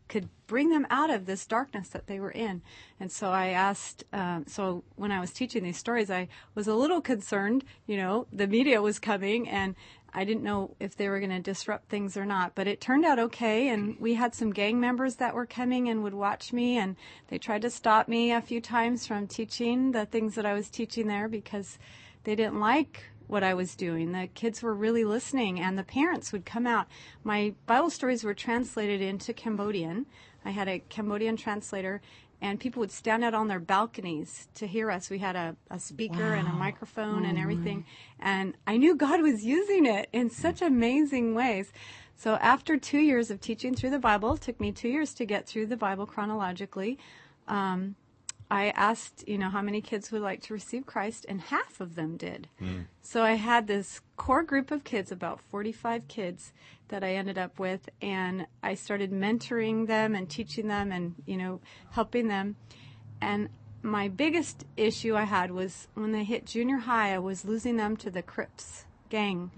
[0.07, 2.63] could bring them out of this darkness that they were in.
[3.01, 4.05] And so I asked.
[4.13, 7.65] Um, so when I was teaching these stories, I was a little concerned.
[7.87, 9.75] You know, the media was coming, and
[10.13, 12.55] I didn't know if they were going to disrupt things or not.
[12.55, 16.03] But it turned out okay, and we had some gang members that were coming and
[16.03, 16.97] would watch me, and
[17.29, 20.71] they tried to stop me a few times from teaching the things that I was
[20.71, 21.79] teaching there because
[22.23, 24.13] they didn't like what I was doing.
[24.13, 26.87] The kids were really listening, and the parents would come out.
[27.23, 30.07] My Bible stories were translated into Cambodian.
[30.45, 32.01] I had a Cambodian translator,
[32.41, 35.09] and people would stand out on their balconies to hear us.
[35.09, 37.87] We had a, a speaker and a microphone and everything,
[38.21, 41.73] and I knew God was using it in such amazing ways.
[42.17, 45.25] So after two years of teaching through the Bible, it took me two years to
[45.25, 46.99] get through the Bible chronologically.
[47.49, 47.97] Um,
[48.51, 51.95] I asked, you know, how many kids would like to receive Christ, and half of
[51.95, 52.49] them did.
[53.03, 56.53] So I had this core group of kids, about 45 kids,
[56.89, 61.37] that I ended up with, and I started mentoring them and teaching them and, you
[61.37, 61.61] know,
[61.93, 62.57] helping them.
[63.21, 63.49] And
[63.83, 67.97] my biggest issue I had was when they hit junior high, I was losing them
[67.99, 69.51] to the Crips gang.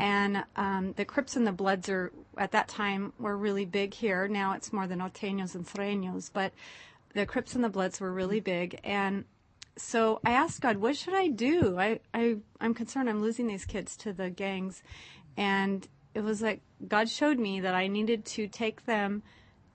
[0.00, 4.26] And um, the Crips and the Bloods are, at that time, were really big here.
[4.28, 6.52] Now it's more the Norteños and Sureños, but
[7.16, 8.60] the Crips and the Bloods were really mm-hmm.
[8.60, 8.80] big.
[8.84, 9.24] And
[9.76, 11.78] so I asked God, what should I do?
[11.78, 14.82] I, I, I'm concerned I'm losing these kids to the gangs.
[15.36, 19.22] And it was like God showed me that I needed to take them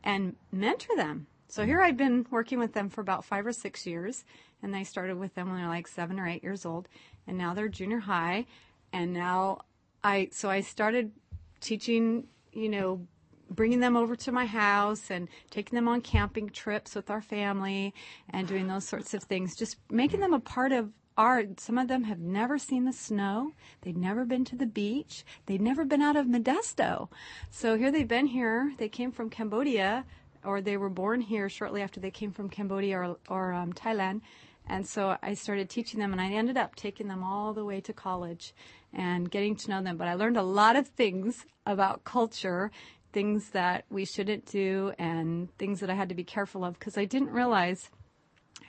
[0.04, 1.28] and mentor them.
[1.48, 1.70] So mm-hmm.
[1.70, 4.24] here I've been working with them for about five or six years,
[4.64, 6.88] and I started with them when they're like seven or eight years old,
[7.28, 8.46] and now they're junior high,
[8.94, 9.62] and now
[10.04, 11.12] I so I started
[11.60, 13.06] teaching, you know,
[13.52, 17.94] bringing them over to my house and taking them on camping trips with our family
[18.30, 21.44] and doing those sorts of things, just making them a part of our.
[21.58, 23.52] Some of them have never seen the snow.
[23.82, 25.26] They'd never been to the beach.
[25.46, 27.10] They'd never been out of Modesto.
[27.50, 28.74] So here they've been here.
[28.78, 30.06] They came from Cambodia,
[30.44, 34.22] or they were born here shortly after they came from Cambodia or, or um, Thailand.
[34.68, 37.82] And so I started teaching them, and I ended up taking them all the way
[37.82, 38.54] to college
[38.94, 39.98] and getting to know them.
[39.98, 42.72] But I learned a lot of things about culture,
[43.12, 46.98] things that we shouldn't do, and things that I had to be careful of because
[46.98, 47.90] I didn't realize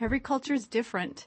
[0.00, 1.26] every culture is different.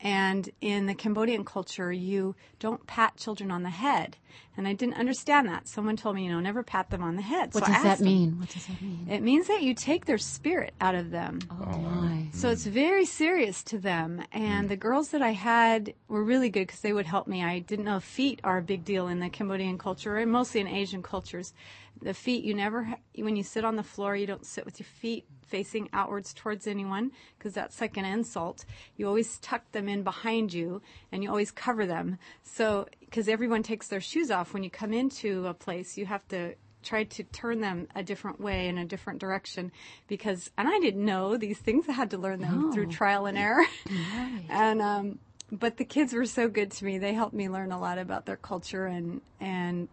[0.00, 4.18] And in the Cambodian culture, you don't pat children on the head.
[4.54, 5.66] And I didn't understand that.
[5.68, 7.54] Someone told me, you know, never pat them on the head.
[7.54, 8.08] What So does that asked them.
[8.08, 8.38] mean?
[8.38, 9.06] What does that mean?
[9.10, 11.38] It means that you take their spirit out of them.
[11.50, 12.26] Oh, oh my.
[12.32, 14.22] So it's very serious to them.
[14.32, 14.68] And mm.
[14.68, 17.42] the girls that I had were really good because they would help me.
[17.42, 20.68] I didn't know feet are a big deal in the Cambodian culture and mostly in
[20.68, 21.54] Asian cultures.
[22.02, 24.78] The feet, you never, ha- when you sit on the floor, you don't sit with
[24.78, 28.64] your feet facing outwards towards anyone because that's like an insult.
[28.96, 32.18] You always tuck them in behind you and you always cover them.
[32.42, 36.26] So, because everyone takes their shoes off when you come into a place, you have
[36.28, 39.72] to try to turn them a different way in a different direction
[40.06, 43.36] because and I didn't know these things I had to learn them through trial and
[43.36, 43.64] error
[44.48, 45.18] and um
[45.50, 48.24] but the kids were so good to me they helped me learn a lot about
[48.26, 49.88] their culture and and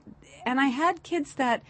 [0.46, 1.64] and I had kids that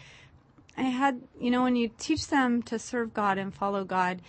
[0.76, 4.20] I had you know when you teach them to serve God and follow God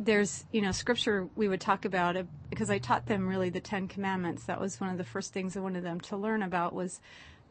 [0.00, 3.60] there's you know scripture we would talk about it because I taught them really the
[3.60, 6.72] 10 commandments that was one of the first things I wanted them to learn about
[6.74, 7.00] was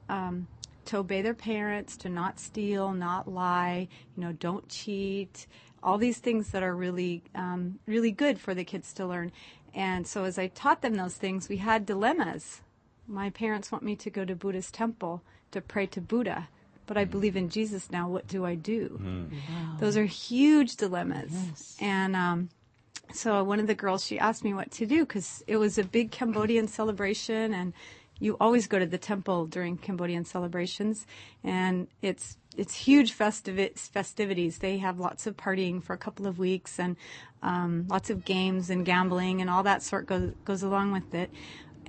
[0.10, 0.47] um,
[0.88, 5.45] to obey their parents, to not steal, not lie, you know, don't cheat,
[5.84, 9.32] all these things that are really, um, really good for the kids to learn.
[9.73, 12.62] And so as I taught them those things, we had dilemmas.
[13.08, 15.21] My parents want me to go to Buddha's temple
[15.52, 16.50] to pray to Buddha,
[16.88, 18.10] but I believe in Jesus now.
[18.10, 19.00] What do I do?
[19.80, 21.78] Those are huge dilemmas.
[21.80, 22.50] And, um,
[23.13, 25.84] so one of the girls she asked me what to do because it was a
[25.84, 27.73] big Cambodian celebration and
[28.19, 31.06] you always go to the temple during Cambodian celebrations
[31.43, 34.58] and it's it's huge festivi- festivities.
[34.58, 36.97] They have lots of partying for a couple of weeks and
[37.43, 41.30] um, lots of games and gambling and all that sort goes goes along with it.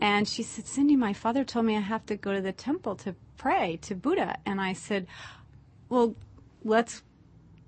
[0.00, 2.94] And she said, Cindy, my father told me I have to go to the temple
[2.96, 4.38] to pray to Buddha.
[4.46, 5.06] And I said,
[5.88, 6.14] well,
[6.64, 7.02] let's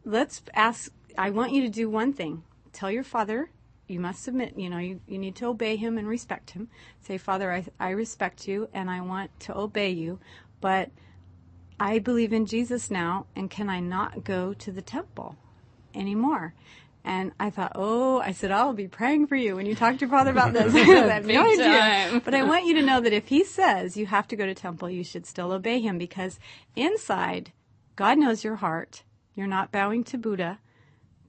[0.04, 2.42] let's ask i want you to do one thing.
[2.72, 3.50] Tell your father
[3.86, 6.68] you must submit you know you, you need to obey him and respect him.
[7.00, 10.18] Say father I, I respect you and i want to obey you
[10.60, 10.90] but
[11.78, 15.36] i believe in jesus now and can i not go to the temple
[15.94, 16.54] anymore
[17.04, 20.00] and I thought, oh, I said, I'll be praying for you when you talk to
[20.00, 20.74] your father about this.
[20.74, 22.20] I have no idea.
[22.24, 24.54] But I want you to know that if he says you have to go to
[24.54, 26.38] temple, you should still obey him because
[26.76, 27.52] inside,
[27.96, 29.02] God knows your heart.
[29.34, 30.58] You're not bowing to Buddha,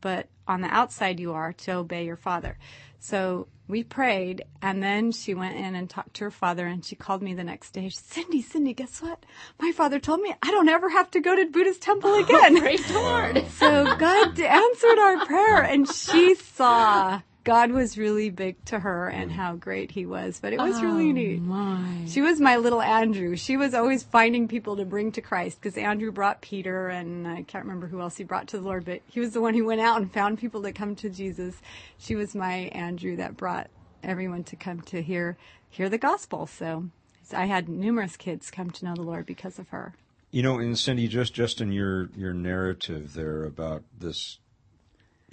[0.01, 2.57] but on the outside you are to obey your father.
[3.03, 6.95] So we prayed, and then she went in and talked to her father, and she
[6.95, 7.89] called me the next day.
[7.89, 9.25] She said, Cindy, Cindy, guess what?
[9.59, 12.57] My father told me I don't ever have to go to Buddha's temple oh, again.
[12.61, 13.43] Praise Lord.
[13.57, 19.32] So God answered our prayer, and she saw God was really big to her and
[19.32, 19.34] mm.
[19.34, 20.39] how great He was.
[20.39, 21.41] But it was oh, really neat.
[21.41, 22.06] My.
[22.08, 23.36] She was my little Andrew.
[23.36, 27.43] She was always finding people to bring to Christ because Andrew brought Peter, and I
[27.43, 29.65] can't remember who else he brought to the Lord, but he was the one who
[29.65, 31.56] went out and found people to come to Jesus.
[31.97, 33.69] She was my Andrew that brought
[34.04, 35.38] everyone to come to hear
[35.69, 36.47] hear the gospel.
[36.47, 36.89] So
[37.34, 39.95] I had numerous kids come to know the Lord because of her.
[40.32, 44.39] You know, and Cindy, just just in your your narrative there about this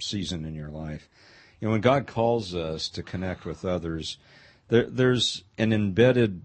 [0.01, 1.09] season in your life.
[1.59, 4.17] You know, when God calls us to connect with others,
[4.69, 6.41] there, there's an embedded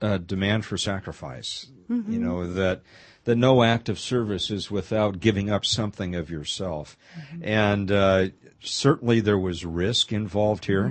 [0.00, 1.66] uh, demand for sacrifice.
[2.12, 2.82] You know that
[3.24, 6.96] that no act of service is without giving up something of yourself,
[7.42, 8.28] and uh,
[8.60, 10.88] certainly there was risk involved here.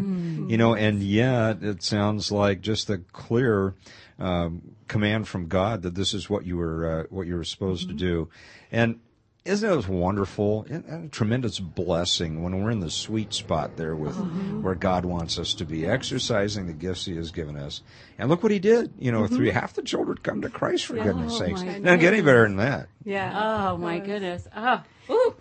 [0.49, 3.75] You know, and yet it sounds like just a clear
[4.19, 7.87] um, command from God that this is what you were uh, what you were supposed
[7.89, 8.29] to do,
[8.71, 8.99] and
[9.45, 13.95] isn't it wonderful and and a tremendous blessing when we're in the sweet spot there
[13.95, 14.61] with mm-hmm.
[14.61, 17.81] where God wants us to be, exercising the gifts He has given us.
[18.17, 18.93] And look what He did.
[18.97, 19.35] You know, mm-hmm.
[19.35, 21.61] three half the children come to Christ for goodness Oh, sakes.
[21.61, 22.87] my Doesn't get any better than that.
[23.03, 23.69] Yeah.
[23.71, 24.47] Oh my goodness.
[24.55, 25.32] Oh, ooh.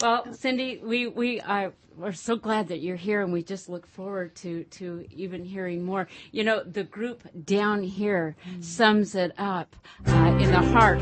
[0.00, 3.86] Well, Cindy, we we are we're so glad that you're here, and we just look
[3.86, 6.06] forward to to even hearing more.
[6.32, 9.74] You know, the group down here sums it up
[10.06, 11.00] uh, in the heart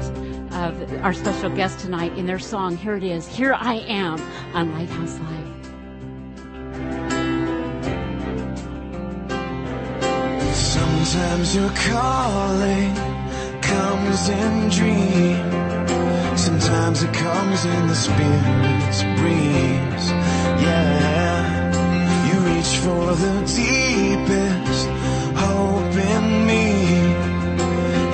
[0.53, 2.77] of our special guest tonight in their song.
[2.77, 3.27] Here it is.
[3.27, 4.21] Here I am
[4.55, 5.55] on Lighthouse Live.
[10.55, 12.95] Sometimes your calling
[13.61, 15.84] comes in dream.
[16.45, 20.07] Sometimes it comes in the spirit's breeze.
[20.61, 21.73] Yeah,
[22.29, 24.89] you reach for the deepest
[25.41, 26.67] hope in me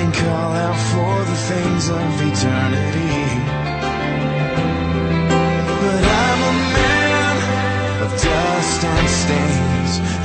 [0.00, 3.18] and call out for the things of eternity.
[5.82, 7.36] But I'm a man
[8.04, 10.19] of dust and stains.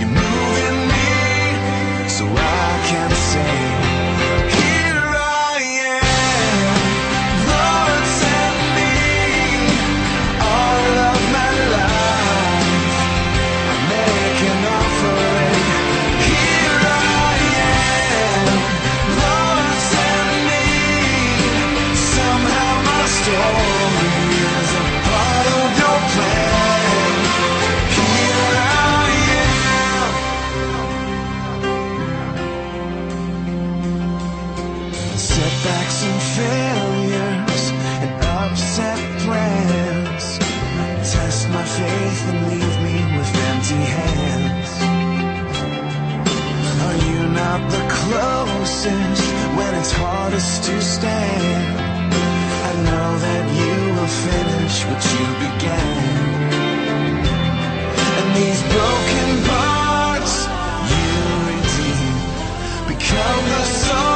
[48.85, 51.79] Closest when it's hardest to stand?
[52.69, 55.97] I know that you will finish what you began.
[58.17, 60.33] And these broken parts
[60.93, 61.11] you
[61.49, 62.15] redeem
[62.87, 64.14] become the song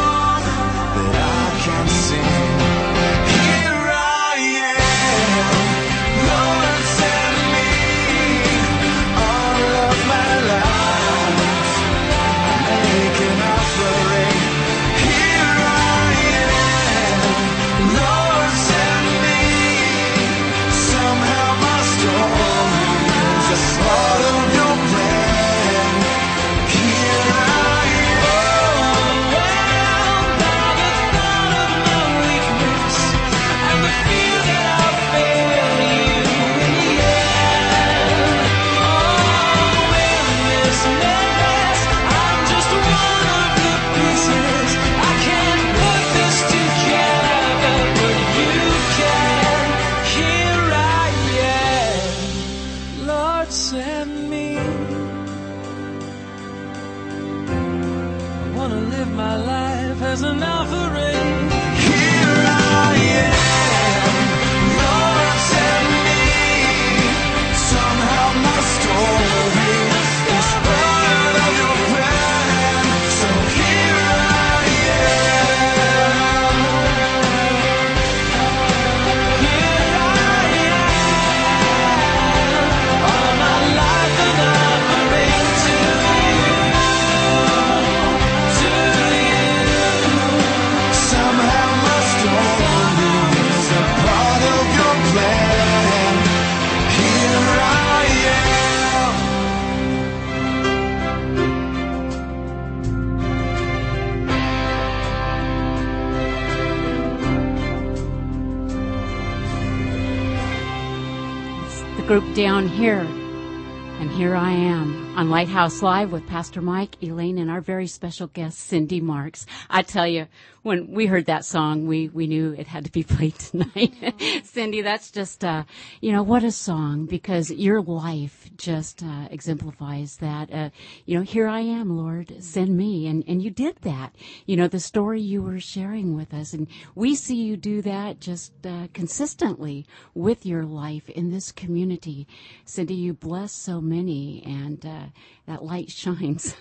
[115.49, 119.47] Lighthouse Live with Pastor Mike, Elaine, and our very special guest, Cindy Marks.
[119.67, 120.27] I tell you,
[120.61, 123.95] when we heard that song, we, we knew it had to be played tonight.
[124.43, 125.63] Cindy, that's just, uh,
[126.01, 130.53] you know, what a song because your life just uh, exemplifies that.
[130.53, 130.69] Uh,
[131.05, 133.07] you know, here I am, Lord, send me.
[133.07, 134.15] And, and you did that.
[134.45, 136.53] You know, the story you were sharing with us.
[136.53, 142.27] And we see you do that just uh, consistently with your life in this community.
[142.65, 145.05] Cindy, you bless so many and uh,
[145.49, 146.55] that light shines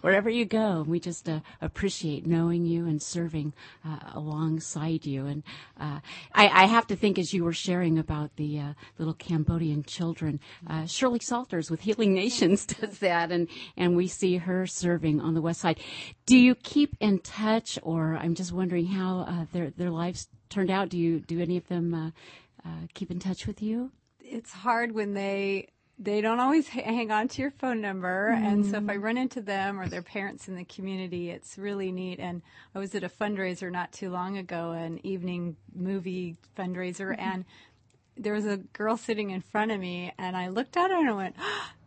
[0.00, 0.84] wherever you go.
[0.86, 3.52] We just uh, appreciate knowing you and serving
[3.84, 5.26] uh, alongside you.
[5.26, 5.42] And
[5.78, 5.98] uh,
[6.32, 10.38] I, I, have to think, as you were sharing about the uh, little Cambodian children,
[10.68, 15.34] uh, Shirley Salters with Healing Nations does that, and and we see her serving on
[15.34, 15.80] the west side.
[16.24, 20.70] Do you keep in touch, or I'm just wondering how uh, their their lives turned
[20.70, 20.88] out?
[20.88, 22.12] Do you do any of them
[22.94, 23.90] keep in touch with you?
[24.20, 25.68] It's hard when they
[26.02, 28.30] they don't always hang on to your phone number.
[28.32, 28.44] Mm.
[28.44, 29.02] And so if I mm.
[29.02, 32.18] run into them or their parents in the community, it's really neat.
[32.18, 32.42] And
[32.74, 37.20] I was at a fundraiser not too long ago, an evening movie fundraiser, mm-hmm.
[37.20, 37.44] and
[38.16, 41.08] there was a girl sitting in front of me, and I looked at her and
[41.08, 41.36] I went,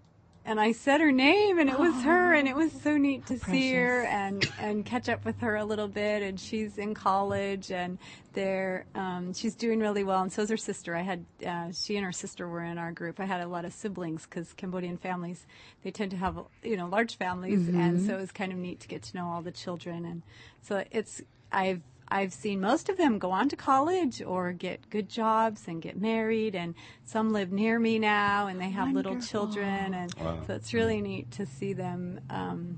[0.46, 3.40] and I said her name, and it was her, and it was so neat to
[3.40, 6.22] see her and and catch up with her a little bit.
[6.22, 7.98] And she's in college, and
[8.34, 10.96] they're um, she's doing really well, and so is her sister.
[10.96, 13.20] I had uh, she and her sister were in our group.
[13.20, 15.48] I had a lot of siblings because Cambodian families
[15.84, 17.80] they tend to have you know large families, mm-hmm.
[17.80, 20.06] and so it was kind of neat to get to know all the children.
[20.06, 20.22] And
[20.62, 21.22] so it's
[21.52, 25.82] I've I've seen most of them go on to college or get good jobs and
[25.82, 29.14] get married, and some live near me now and they have Wonderful.
[29.14, 30.40] little children, and wow.
[30.46, 32.78] so it's really neat to see them um,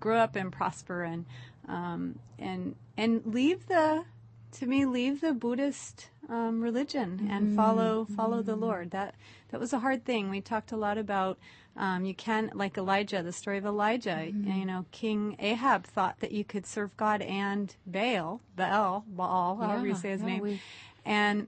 [0.00, 1.26] grow up and prosper and
[1.68, 4.04] um, and and leave the
[4.52, 8.90] to me leave the Buddhist um, religion and follow follow the Lord.
[8.90, 9.14] That
[9.50, 10.30] that was a hard thing.
[10.30, 11.38] We talked a lot about
[11.76, 14.10] um, you can like Elijah, the story of Elijah.
[14.10, 14.52] Mm-hmm.
[14.52, 19.66] You know, King Ahab thought that you could serve God and Baal, Baal, Baal, yeah,
[19.66, 20.60] however you say his yeah, name, we...
[21.04, 21.46] and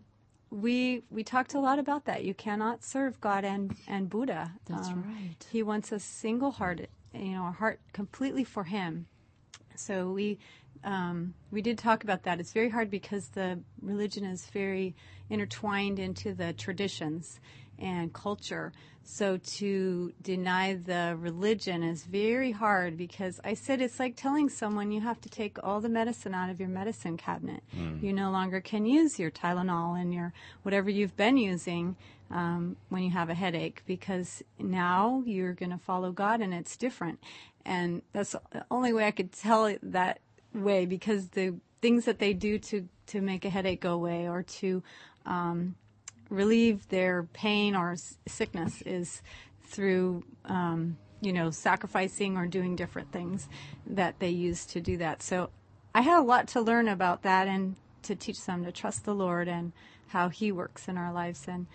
[0.50, 2.24] we we talked a lot about that.
[2.24, 4.52] You cannot serve God and and Buddha.
[4.66, 5.46] That's um, right.
[5.50, 9.06] He wants a single hearted, you know, a heart completely for Him.
[9.76, 10.38] So we
[10.84, 12.40] um, we did talk about that.
[12.40, 14.94] It's very hard because the religion is very
[15.28, 17.40] intertwined into the traditions
[17.78, 18.72] and culture.
[19.02, 24.92] So to deny the religion is very hard because I said it's like telling someone
[24.92, 27.62] you have to take all the medicine out of your medicine cabinet.
[27.76, 28.02] Mm.
[28.02, 31.96] You no longer can use your Tylenol and your whatever you've been using
[32.30, 36.76] um, when you have a headache because now you're going to follow God and it's
[36.76, 37.18] different.
[37.64, 40.20] And that's the only way I could tell that
[40.54, 44.42] way because the things that they do to to make a headache go away or
[44.42, 44.82] to
[45.26, 45.74] um,
[46.28, 47.96] relieve their pain or
[48.26, 49.22] sickness is
[49.64, 53.48] through um, you know sacrificing or doing different things
[53.86, 55.22] that they use to do that.
[55.22, 55.50] So
[55.92, 59.14] i had a lot to learn about that and to teach them to trust the
[59.14, 59.72] lord and
[60.10, 61.46] how he works in our lives.
[61.48, 61.66] And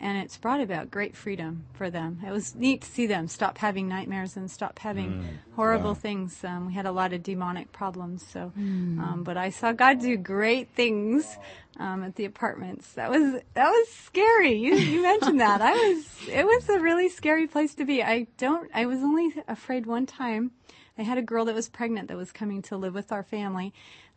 [0.00, 2.20] and it's brought about great freedom for them.
[2.26, 5.24] It was neat to see them stop having nightmares and stop having mm,
[5.56, 5.94] horrible wow.
[5.94, 6.44] things.
[6.44, 8.98] Um, we had a lot of demonic problems, so mm.
[9.00, 11.36] um, but I saw God do great things
[11.78, 12.92] um, at the apartments.
[12.92, 14.54] That was that was scary.
[14.54, 15.60] You, you mentioned that.
[15.60, 18.02] I was it was a really scary place to be.
[18.02, 18.70] I don't.
[18.74, 20.52] I was only afraid one time.
[20.96, 23.72] I had a girl that was pregnant that was coming to live with our family.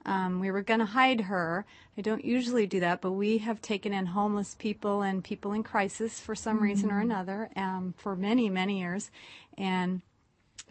[0.06, 1.66] Um, we were going to hide her.
[1.98, 5.64] I don't usually do that, but we have taken in homeless people and people in
[5.64, 6.66] crisis for some mm-hmm.
[6.66, 9.12] reason or another um, for many, many years.
[9.58, 10.02] And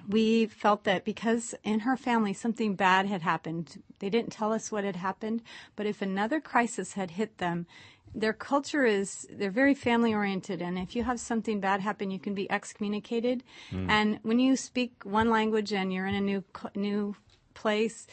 [0.08, 4.72] we felt that because in her family something bad had happened, they didn't tell us
[4.72, 5.42] what had happened,
[5.76, 7.66] but if another crisis had hit them,
[8.14, 12.18] their culture is they're very family oriented and if you have something bad happen you
[12.18, 13.88] can be excommunicated mm.
[13.88, 16.42] and when you speak one language and you're in a new
[16.74, 17.14] new
[17.54, 18.08] place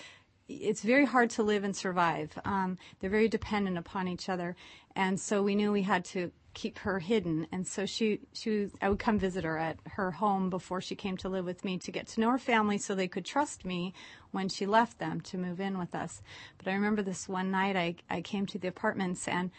[0.48, 2.38] it's very hard to live and survive.
[2.45, 4.56] Um, they're very dependent upon each other,
[4.95, 7.45] and so we knew we had to keep her hidden.
[7.52, 11.16] And so she, she, I would come visit her at her home before she came
[11.18, 13.93] to live with me to get to know her family, so they could trust me
[14.32, 16.24] when she left them to move in with us.
[16.58, 19.52] But I remember this one night I, I came to the apartments and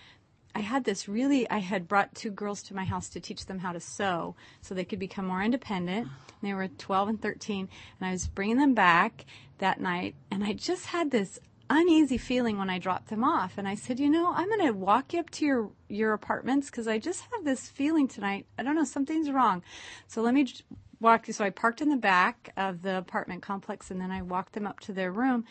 [0.55, 3.61] I had this really, I had brought two girls to my house to teach them
[3.61, 6.07] how to sew so they could become more independent.
[6.07, 6.32] Uh-huh.
[6.42, 7.68] They were 12 and 13,
[8.01, 9.24] and I was bringing them back
[9.59, 11.38] that night, and I just had this
[11.70, 13.59] uneasy feeling when I dropped them off.
[13.59, 16.70] And I said, you know, I'm going to walk you up to your, your apartments
[16.70, 18.46] because I just have this feeling tonight.
[18.59, 19.62] I don't know, something's wrong.
[20.07, 20.46] So let me
[21.01, 21.34] walk you.
[21.34, 24.66] So I parked in the back of the apartment complex and then I walked them
[24.66, 25.44] up to their room.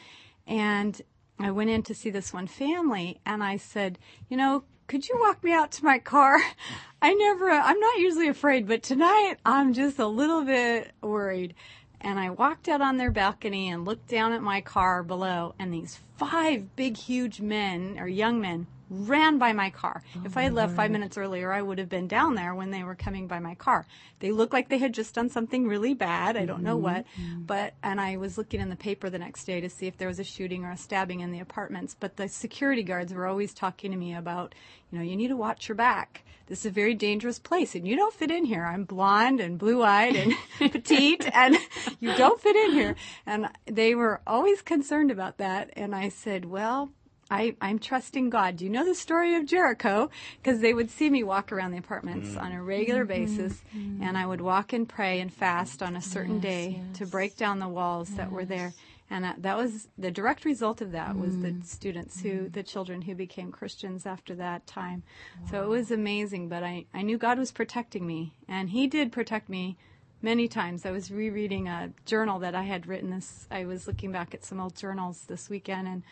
[0.45, 1.00] And
[1.39, 5.20] I went in to see this one family and I said, you know, could you
[5.20, 6.40] walk me out to my car?
[7.02, 11.54] I never, I'm not usually afraid, but tonight I'm just a little bit worried.
[12.00, 15.74] And I walked out on their balcony and looked down at my car below, and
[15.74, 20.04] these five big, huge men, or young men, ran by my car.
[20.16, 22.72] Oh if I had left five minutes earlier, I would have been down there when
[22.72, 23.86] they were coming by my car.
[24.20, 26.38] They looked like they had just done something really bad.
[26.38, 27.06] I don't know what.
[27.06, 27.28] Mm-hmm.
[27.28, 27.42] Mm-hmm.
[27.44, 30.08] But, and I was looking in the paper the next day to see if there
[30.08, 31.96] was a shooting or a stabbing in the apartments.
[32.00, 34.56] But the security guards were always talking to me about,
[34.92, 36.24] you know, you need to watch your back.
[36.48, 38.64] This is a very dangerous place and you don't fit in here.
[38.64, 40.34] I'm blonde and blue eyed and
[40.72, 41.58] petite and
[42.00, 42.96] you don't fit in here.
[43.26, 45.72] And they were always concerned about that.
[45.74, 46.92] And I said, well,
[47.30, 48.58] I, I'm trusting God.
[48.58, 50.10] Do you know the story of Jericho?
[50.42, 53.26] Because they would see me walk around the apartments on a regular mm-hmm.
[53.26, 54.02] basis, mm-hmm.
[54.02, 57.36] and I would walk and pray and fast on a certain Yes, day to break
[57.36, 58.74] down the walls that were there.
[59.10, 61.66] And uh, that was the direct result of that was the mm.
[61.66, 62.54] students who, mm.
[62.54, 65.04] the children who became Christians after that time.
[65.50, 69.14] So it was amazing, but I, I knew God was protecting me, and He did
[69.14, 69.78] protect me
[70.22, 70.86] many times.
[70.86, 73.48] I was rereading a journal that I had written this.
[73.50, 76.04] I was looking back at some old journals this weekend, and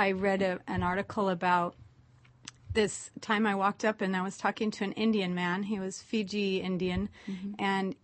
[0.00, 1.74] I read a, an article about
[2.72, 5.64] this time I walked up and I was talking to an Indian man.
[5.64, 7.10] He was Fiji Indian,
[7.58, 7.94] and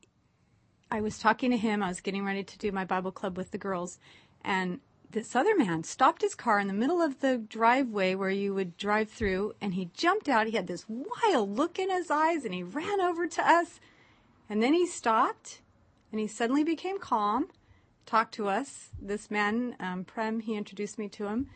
[0.91, 1.83] I was talking to him.
[1.83, 3.99] I was getting ready to do my Bible club with the girls,
[4.45, 4.81] and
[5.11, 8.77] this other man stopped his car in the middle of the driveway where you would
[8.77, 10.47] drive through, and he jumped out.
[10.47, 13.81] He had this wild look in his eyes, and he ran over to us,
[14.51, 15.63] and then he stopped,
[16.13, 17.49] and he suddenly became calm,
[18.05, 18.91] talked to us.
[19.01, 21.49] This man, um, Prem, he introduced me to him.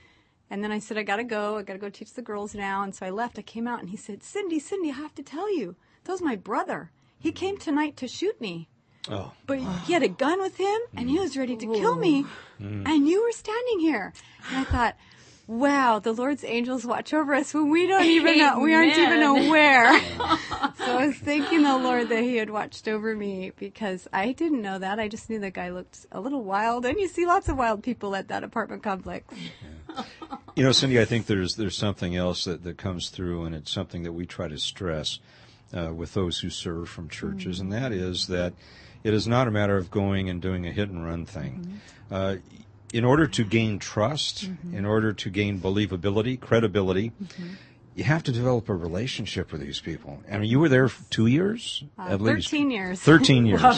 [0.50, 1.58] And then I said, I gotta go.
[1.58, 2.82] I gotta go teach the girls now.
[2.82, 3.38] And so I left.
[3.38, 6.20] I came out and he said, Cindy, Cindy, I have to tell you, that was
[6.20, 6.90] my brother.
[7.18, 8.68] He came tonight to shoot me.
[9.08, 9.32] Oh.
[9.46, 12.24] But he had a gun with him and he was ready to kill me.
[12.60, 12.64] Oh.
[12.64, 14.12] And you were standing here.
[14.50, 14.96] And I thought,
[15.50, 19.20] wow, the Lord's angels watch over us when we don't even know, we aren't even
[19.20, 20.00] aware.
[20.78, 24.62] so I was thanking the Lord that he had watched over me because I didn't
[24.62, 25.00] know that.
[25.00, 26.86] I just knew the guy looked a little wild.
[26.86, 29.34] And you see lots of wild people at that apartment complex.
[30.54, 33.72] You know, Cindy, I think there's there's something else that, that comes through, and it's
[33.72, 35.18] something that we try to stress
[35.76, 38.52] uh, with those who serve from churches, and that is that
[39.02, 41.80] it is not a matter of going and doing a hit and run thing.
[42.08, 42.36] Uh,
[42.92, 44.74] in order to gain trust, mm-hmm.
[44.74, 47.54] in order to gain believability, credibility, mm-hmm.
[48.00, 50.22] You have to develop a relationship with these people.
[50.32, 52.48] I mean, you were there for two years Uh, at least.
[52.48, 52.98] 13 years.
[52.98, 53.60] Thirteen years.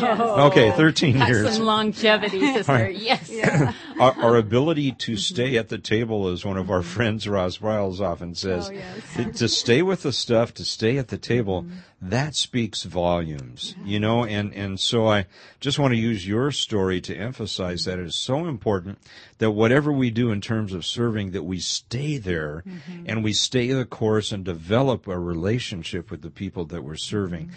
[0.49, 1.57] Okay, thirteen Got years.
[1.57, 2.89] some longevity, sister.
[2.89, 3.29] Yes.
[4.01, 5.19] our, our ability to mm-hmm.
[5.19, 6.89] stay at the table, as one of our mm-hmm.
[6.89, 9.39] friends, Ross Riles, often says, Oh, yes.
[9.39, 11.35] to, stay with the stuff, to stay at the mm-hmm.
[11.35, 11.67] table,
[12.01, 15.27] that speaks volumes, you know, and, and so I
[15.61, 18.99] just want to use your story to emphasize that it is so important
[19.43, 22.63] that whatever we do in terms of serving, that we stay there
[23.07, 27.51] and we stay the course and develop a relationship with the people that we're serving.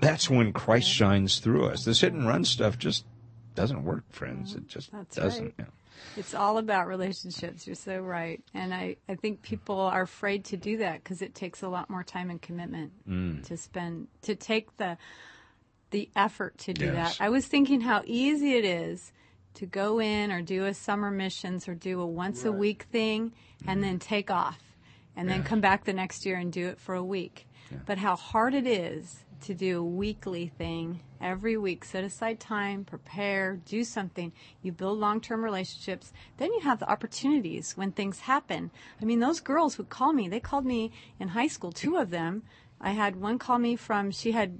[0.00, 1.84] That's when Christ shines through us.
[1.84, 3.04] This hit and run stuff just
[3.54, 4.56] doesn't work, friends.
[4.56, 5.44] It just That's doesn't.
[5.44, 5.54] right.
[5.60, 5.64] yeah.
[6.16, 7.68] It's all about relationships.
[7.68, 8.42] You're so right.
[8.52, 11.88] And I, I think people are afraid to do that because it takes a lot
[11.88, 13.46] more time and commitment Mm.
[13.46, 14.98] to spend, to take the,
[15.92, 17.18] the effort to do Yes.
[17.18, 17.24] that.
[17.24, 19.12] I was thinking how easy it is
[19.54, 23.32] to go in or do a summer missions or do a once a week thing
[23.66, 24.08] and then mm-hmm.
[24.08, 24.58] take off
[25.16, 27.46] and then come back the next year and do it for a week.
[27.86, 31.84] But how hard it is to do a weekly thing every week.
[31.84, 34.32] Set aside time, prepare, do something.
[34.62, 36.12] You build long term relationships.
[36.38, 38.70] Then you have the opportunities when things happen.
[39.00, 40.28] I mean, those girls would call me.
[40.28, 42.42] They called me in high school, two of them.
[42.80, 44.58] I had one call me from, she had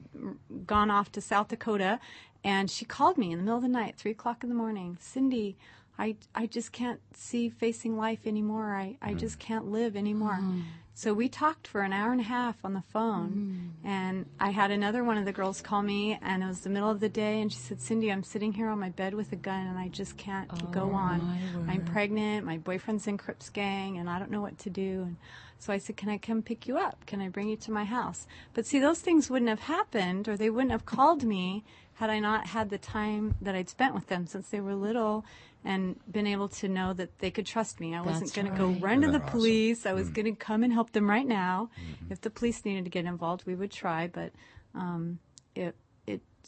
[0.65, 1.99] gone off to South Dakota,
[2.45, 4.99] and she called me in the middle of the night, three o'clock in the morning.
[5.01, 5.57] Cindy,
[5.99, 8.75] I, I just can't see facing life anymore.
[8.75, 9.19] I, I mm.
[9.19, 10.39] just can't live anymore.
[10.41, 10.63] Mm.
[10.95, 13.89] So we talked for an hour and a half on the phone, mm.
[13.89, 16.91] and I had another one of the girls call me, and it was the middle
[16.91, 19.37] of the day, and she said, "Cindy, I'm sitting here on my bed with a
[19.37, 21.67] gun, and I just can't oh, go on.
[21.67, 22.45] I'm pregnant.
[22.45, 25.17] My boyfriend's in Crips gang, and I don't know what to do." And
[25.59, 27.07] so I said, "Can I come pick you up?
[27.07, 30.37] Can I bring you to my house?" But see, those things wouldn't have happened, or
[30.37, 31.65] they wouldn't have called me
[31.95, 35.25] had I not had the time that I'd spent with them since they were little
[35.65, 37.95] and been able to know that they could trust me.
[37.95, 38.83] I wasn't That's going to go right.
[38.83, 39.29] run to the awesome.
[39.31, 39.87] police.
[39.87, 41.71] I was going to come and help them right now.
[42.11, 44.33] If the police needed to get involved, we would try, but
[44.75, 45.21] um,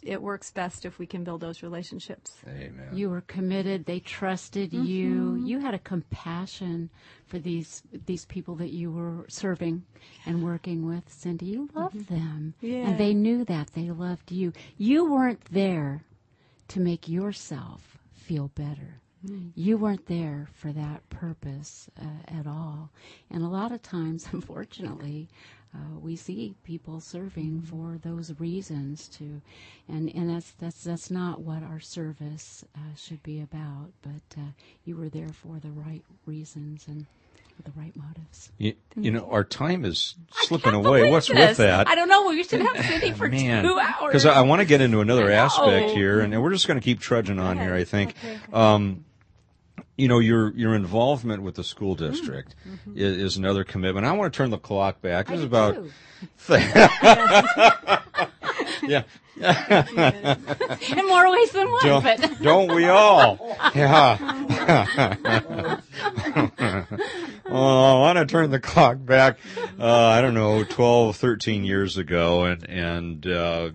[0.04, 2.36] it it it works best if we can build those relationships.
[2.48, 2.88] Amen.
[2.92, 3.86] You were committed.
[3.86, 5.10] They trusted you.
[5.10, 5.46] Mm-hmm.
[5.46, 6.90] You had a compassion
[7.26, 9.84] for these these people that you were serving
[10.26, 11.12] and working with.
[11.12, 12.14] Cindy, you loved mm-hmm.
[12.14, 12.88] them, Yeah.
[12.88, 14.52] and they knew that they loved you.
[14.76, 16.04] You weren't there
[16.68, 19.00] to make yourself feel better.
[19.26, 19.52] Mm.
[19.54, 22.90] You weren't there for that purpose uh, at all.
[23.30, 25.28] And a lot of times, unfortunately,
[25.74, 29.40] uh, we see people serving for those reasons to,
[29.88, 33.90] and, and that's that's that's not what our service uh, should be about.
[34.02, 34.44] But uh,
[34.84, 37.06] you were there for the right reasons and
[37.64, 38.50] the right motives.
[38.58, 41.10] You, you know, our time is slipping away.
[41.10, 41.36] What's this.
[41.36, 41.88] with that?
[41.88, 42.28] I don't know.
[42.28, 44.06] We should have Cindy for Man, two hours.
[44.06, 46.78] because I, I want to get into another aspect here, and, and we're just going
[46.78, 47.74] to keep trudging on here.
[47.74, 48.14] I think.
[48.52, 49.04] Um,
[49.96, 52.54] you know your your involvement with the school district
[52.94, 54.06] is, is another commitment.
[54.06, 55.30] I want to turn the clock back.
[55.30, 55.76] Is about
[58.82, 59.04] yeah.
[59.36, 61.84] in more ways than one.
[61.84, 63.56] Don't, but don't we all?
[63.74, 64.16] Yeah.
[67.48, 69.38] well, I want to turn the clock back,
[69.78, 72.44] uh, I don't know, 12, 13 years ago.
[72.44, 73.70] And, and, uh,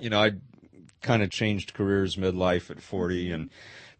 [0.00, 0.32] you know, I
[1.02, 3.50] kind of changed careers midlife at 40 and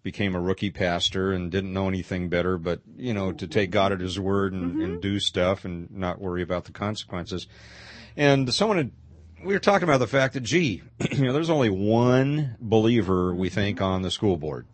[0.05, 3.90] became a rookie pastor and didn't know anything better, but, you know, to take God
[3.90, 7.48] at his word and, and do stuff and not worry about the consequences.
[8.16, 8.92] And someone had
[9.44, 13.50] we were talking about the fact that, gee, you know, there's only one believer we
[13.50, 14.66] think on the school board.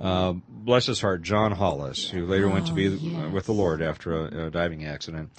[0.00, 3.32] Uh, bless his heart, John Hollis, who later went to be yes.
[3.32, 5.30] with the Lord after a, a diving accident.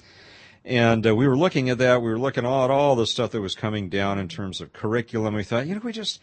[0.64, 2.00] And uh, we were looking at that.
[2.00, 5.34] We were looking at all the stuff that was coming down in terms of curriculum.
[5.34, 6.20] We thought, you know, we just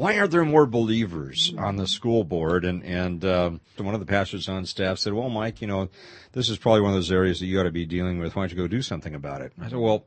[0.00, 2.64] why aren't there more believers on the school board?
[2.64, 5.90] And and um, one of the pastors on staff said, well, Mike, you know,
[6.32, 8.34] this is probably one of those areas that you ought to be dealing with.
[8.34, 9.52] Why don't you go do something about it?
[9.60, 10.06] I said, well,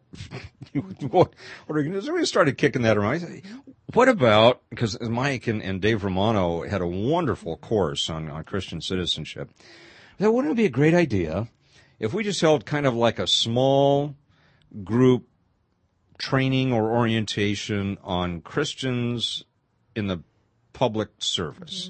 [0.73, 1.35] what,
[1.67, 3.19] what are you going to we started kicking that around.
[3.19, 3.43] Said,
[3.93, 8.81] what about, because Mike and, and Dave Romano had a wonderful course on, on Christian
[8.81, 9.51] citizenship.
[10.17, 11.49] Said, wouldn't it be a great idea
[11.99, 14.15] if we just held kind of like a small
[14.83, 15.27] group
[16.17, 19.43] training or orientation on Christians
[19.95, 20.19] in the
[20.73, 21.89] public service.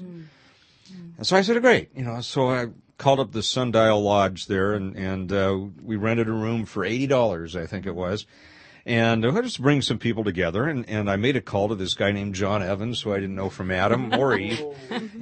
[1.16, 1.90] And so I said, great.
[1.94, 2.66] You know, so I
[2.98, 7.60] called up the Sundial Lodge there and, and, uh, we rented a room for $80,
[7.60, 8.26] I think it was.
[8.86, 10.64] And I just bring some people together.
[10.68, 13.34] And, and I made a call to this guy named John Evans, who I didn't
[13.34, 14.62] know from Adam or Eve.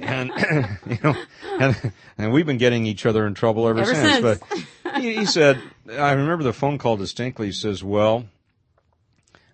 [0.01, 0.31] And,
[0.89, 1.15] you know,
[1.59, 4.19] and, and we've been getting each other in trouble ever, Ever since.
[4.19, 4.39] since.
[4.83, 7.47] But he, he said, I remember the phone call distinctly.
[7.47, 8.25] He says, well,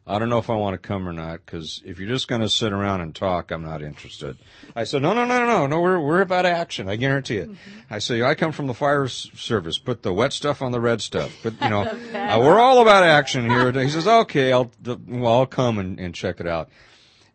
[0.10, 2.41] I don't know if I want to come or not because if you're just going
[2.41, 4.38] to sit around and talk, I'm not interested.
[4.76, 6.89] I said, no, no, no, no, no, we're, we're about action.
[6.89, 7.49] I guarantee it.
[7.91, 9.78] I say, I come from the fire service.
[9.78, 11.32] Put the wet stuff on the red stuff.
[11.43, 11.82] But, you know,
[12.14, 13.72] uh, we're all about action here.
[13.72, 16.70] He says, okay, I'll, well, I'll come and, and check it out.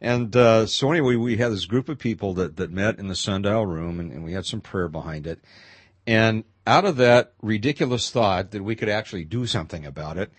[0.00, 3.14] And, uh, so anyway, we had this group of people that, that met in the
[3.14, 5.40] sundial room and, and we had some prayer behind it.
[6.06, 10.32] And out of that ridiculous thought that we could actually do something about it,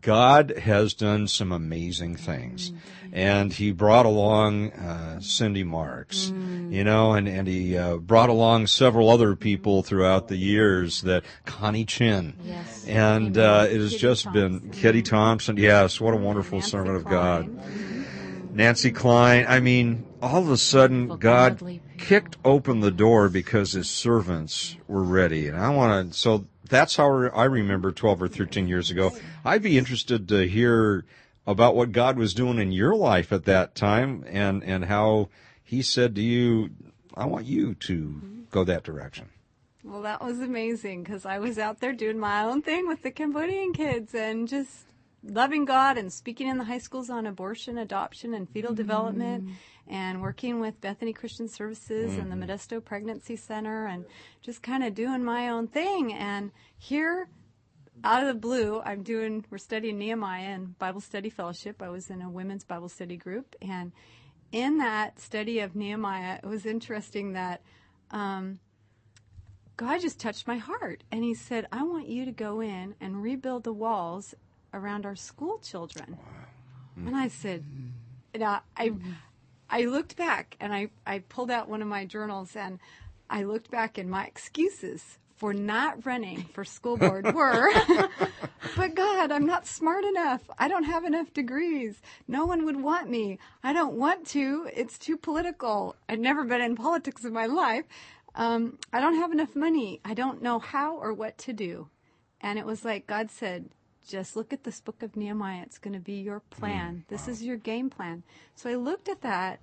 [0.00, 2.72] God has done some amazing things.
[3.12, 6.32] And he brought along uh, Cindy Marks,
[6.70, 11.22] you know, and, and he uh, brought along several other people throughout the years that
[11.44, 12.34] Connie Chin.
[12.42, 12.86] Yes.
[12.88, 14.70] And uh, it has Kitty just been Thompson.
[14.70, 15.56] Kitty Thompson.
[15.58, 17.56] Yes, what a wonderful Nancy servant of Klein.
[17.56, 18.56] God.
[18.56, 19.46] Nancy Klein.
[19.48, 23.88] I mean, all of a sudden, Wonderful, God godly kicked open the door because his
[23.88, 25.48] servants were ready.
[25.48, 29.12] And I want to, so that's how I remember 12 or 13 years ago.
[29.44, 31.04] I'd be interested to hear
[31.46, 35.28] about what God was doing in your life at that time and, and how
[35.62, 36.70] he said to you,
[37.14, 39.28] I want you to go that direction.
[39.82, 43.10] Well, that was amazing because I was out there doing my own thing with the
[43.10, 44.86] Cambodian kids and just
[45.22, 48.76] loving God and speaking in the high schools on abortion, adoption, and fetal mm-hmm.
[48.76, 49.50] development,
[49.86, 52.50] and working with Bethany Christian Services and the mm-hmm.
[52.50, 54.06] Modesto Pregnancy Center, and
[54.40, 56.14] just kind of doing my own thing.
[56.14, 57.28] And here,
[58.02, 61.82] out of the blue, I'm doing, we're studying Nehemiah and Bible Study Fellowship.
[61.82, 63.92] I was in a women's Bible study group, and
[64.52, 67.62] in that study of Nehemiah, it was interesting that.
[68.10, 68.60] Um,
[69.76, 73.20] God just touched my heart and he said, I want you to go in and
[73.20, 74.34] rebuild the walls
[74.72, 76.16] around our school children.
[76.96, 77.64] And I said,
[78.32, 78.92] and I, I,
[79.68, 82.78] I looked back and I, I pulled out one of my journals and
[83.28, 87.68] I looked back and my excuses for not running for school board were,
[88.78, 90.40] but God, I'm not smart enough.
[90.58, 92.00] I don't have enough degrees.
[92.26, 93.38] No one would want me.
[93.62, 94.70] I don't want to.
[94.74, 95.96] It's too political.
[96.08, 97.84] I'd never been in politics in my life.
[98.34, 100.00] Um, I don't have enough money.
[100.02, 101.88] I don't know how or what to do.
[102.40, 103.68] And it was like God said,
[104.08, 105.64] just look at this book of Nehemiah.
[105.64, 107.04] It's going to be your plan.
[107.08, 108.22] This is your game plan.
[108.54, 109.60] So I looked at that,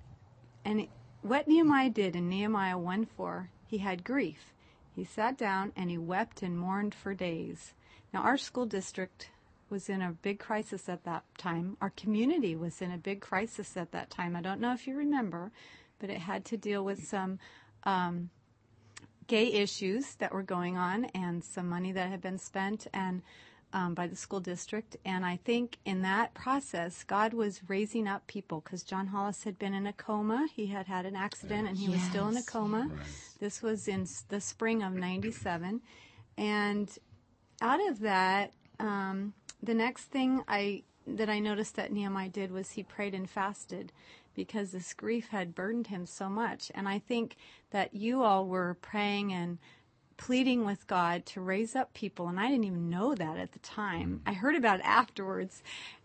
[0.64, 0.90] and it,
[1.22, 4.52] what Nehemiah did in Nehemiah 1 4, he had grief.
[4.94, 7.72] He sat down and he wept and mourned for days.
[8.12, 9.30] Now, our school district
[9.70, 11.78] was in a big crisis at that time.
[11.80, 14.36] Our community was in a big crisis at that time.
[14.36, 15.50] I don't know if you remember,
[15.98, 17.38] but it had to deal with some
[17.84, 18.28] um,
[19.26, 23.22] gay issues that were going on and some money that had been spent and
[23.72, 24.96] um, by the school district.
[25.04, 29.58] And I think in that process, God was raising up people because John Hollis had
[29.58, 30.48] been in a coma.
[30.54, 32.44] He had had an accident and he was still in a Yes.
[32.48, 32.90] coma.
[33.40, 35.80] This was in the spring of 97.
[36.36, 36.98] And
[37.60, 42.70] out of that, um, the next thing I that I noticed that Nehemiah did was
[42.72, 43.90] he prayed and fasted
[44.34, 46.70] because this grief had burdened him so much.
[46.76, 47.36] And I think
[47.70, 49.58] that you all were praying and
[50.22, 53.58] pleading with God to raise up people, and I didn't even know that at the
[53.58, 54.22] time.
[54.24, 55.64] I heard about it afterwards,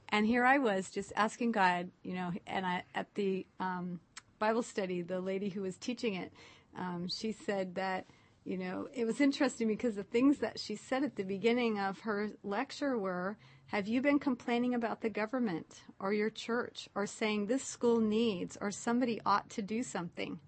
[0.09, 3.99] and here I was just asking God, you know, and I at the um,
[4.39, 6.33] Bible study, the lady who was teaching it,
[6.75, 8.07] um, she said that.
[8.43, 11.99] You know, it was interesting because the things that she said at the beginning of
[11.99, 17.47] her lecture were Have you been complaining about the government or your church or saying
[17.47, 20.39] this school needs or somebody ought to do something?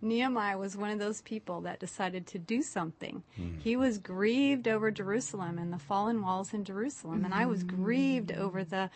[0.00, 3.22] Nehemiah was one of those people that decided to do something.
[3.58, 8.32] He was grieved over Jerusalem and the fallen walls in Jerusalem, and I was grieved
[8.32, 8.90] over the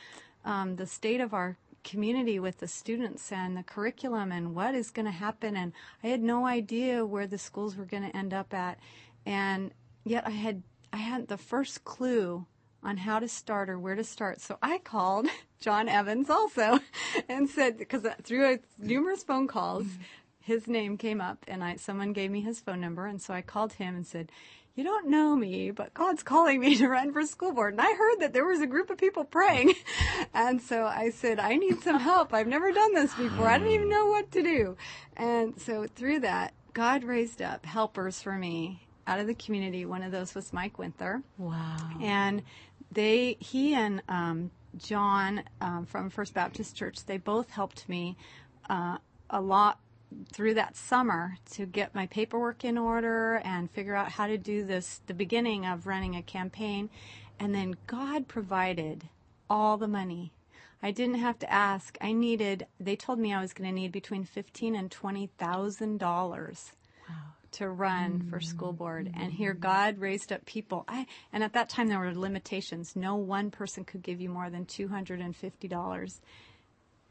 [0.44, 4.90] um, the state of our community with the students and the curriculum and what is
[4.90, 5.56] going to happen.
[5.56, 5.72] And
[6.02, 8.78] I had no idea where the schools were going to end up at,
[9.26, 9.72] and
[10.04, 12.46] yet I had I hadn't the first clue
[12.82, 14.40] on how to start or where to start.
[14.40, 15.26] So I called
[15.60, 16.80] John Evans also
[17.28, 19.86] and said, because through numerous phone calls,
[20.42, 23.06] his name came up and I, someone gave me his phone number.
[23.06, 24.30] And so I called him and said,
[24.74, 27.74] you don't know me, but God's calling me to run for school board.
[27.74, 29.74] And I heard that there was a group of people praying.
[30.34, 32.32] And so I said, I need some help.
[32.32, 33.48] I've never done this before.
[33.48, 34.76] I don't even know what to do.
[35.14, 39.84] And so through that, God raised up helpers for me out of the community.
[39.84, 41.76] One of those was Mike Winther Wow.
[42.00, 42.42] and
[42.90, 48.16] they he and um, John um, from First Baptist Church they both helped me
[48.70, 48.96] uh,
[49.28, 49.78] a lot
[50.32, 54.64] through that summer to get my paperwork in order and figure out how to do
[54.64, 56.90] this the beginning of running a campaign.
[57.38, 59.08] And then God provided
[59.48, 60.32] all the money.
[60.82, 61.96] I didn't have to ask.
[62.00, 65.98] I needed they told me I was going to need between 15 and 20 thousand
[65.98, 66.72] dollars
[67.52, 69.12] to run for school board.
[69.14, 69.60] And here mm-hmm.
[69.60, 70.84] god raised up people.
[70.88, 72.96] I and at that time there were limitations.
[72.96, 76.20] No one person could give you more than $250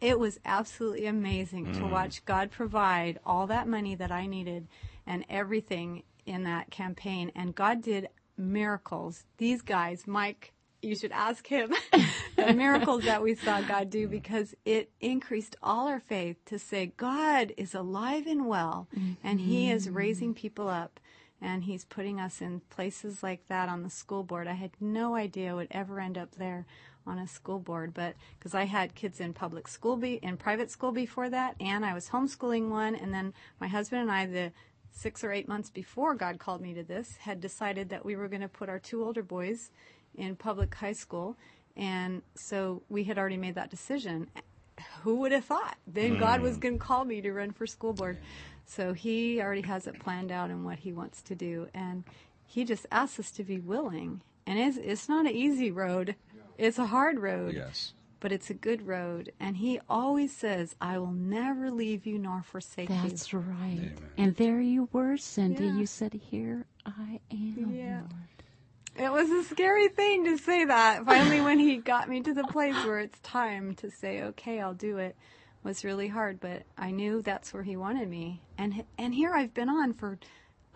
[0.02, 1.92] it was absolutely amazing to mm.
[1.92, 4.68] watch god provide all that money that i needed
[5.08, 7.32] and everything in that campaign.
[7.36, 9.26] And god did miracles.
[9.38, 11.72] These guys mike you should ask him
[12.36, 14.12] the miracles that we saw God do mm.
[14.12, 18.88] because it increased all our faith to say God is alive and well
[19.24, 19.98] and he is mm-hmm.
[19.98, 21.00] raising people up
[21.40, 24.48] and he's putting us in places like that on the school board.
[24.48, 26.66] I had no idea would ever end up there
[27.08, 30.70] on a school board, but because I had kids in public school be in private
[30.70, 34.52] school before that and I was homeschooling one and then my husband and I the
[34.92, 38.28] six or eight months before God called me to this, had decided that we were
[38.28, 39.72] going to put our two older boys
[40.16, 41.38] in public high school.
[41.76, 44.28] And so we had already made that decision.
[45.04, 45.78] Who would have thought?
[45.88, 46.62] Then God was mm.
[46.62, 48.18] going to call me to run for school board.
[48.66, 51.68] So he already has it planned out and what he wants to do.
[51.74, 52.04] And
[52.46, 54.22] he just asks us to be willing.
[54.46, 56.16] And it's, it's not an easy road.
[56.62, 57.94] It's a hard road Yes.
[58.20, 59.32] but it's a good road.
[59.40, 63.10] And he always says, I will never leave you nor forsake That's you.
[63.10, 63.92] That's right.
[64.18, 65.66] And there you were, Cindy.
[65.66, 65.78] Yeah.
[65.78, 67.72] You said, Here I am.
[67.74, 68.02] Yeah.
[69.04, 71.04] It was a scary thing to say that.
[71.06, 74.74] Finally, when he got me to the place where it's time to say, okay, I'll
[74.74, 75.16] do it,
[75.64, 76.40] was really hard.
[76.40, 78.42] But I knew that's where he wanted me.
[78.58, 80.20] And, and here I've been on for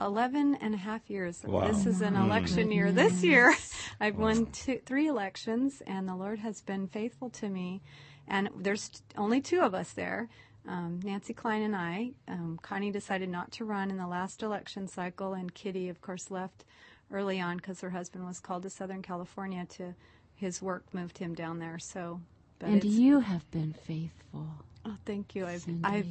[0.01, 1.43] 11 and a half years.
[1.43, 1.67] Wow.
[1.67, 2.91] This is an election year.
[2.91, 3.55] This year,
[3.99, 7.81] I've won two, three elections, and the Lord has been faithful to me.
[8.27, 10.29] And there's only two of us there.
[10.67, 12.11] Um, Nancy Klein and I.
[12.27, 16.31] Um, Connie decided not to run in the last election cycle, and Kitty, of course,
[16.31, 16.65] left
[17.11, 19.93] early on because her husband was called to Southern California to
[20.33, 21.79] his work moved him down there.
[21.79, 22.19] So,
[22.59, 24.47] but And you have been faithful.
[24.85, 25.45] oh, thank you.
[25.45, 25.83] I've, Cindy.
[25.83, 26.07] I've,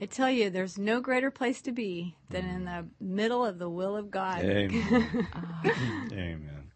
[0.00, 3.68] I tell you, there's no greater place to be than in the middle of the
[3.68, 4.44] will of God.
[4.44, 5.28] Amen.
[6.12, 6.70] Amen.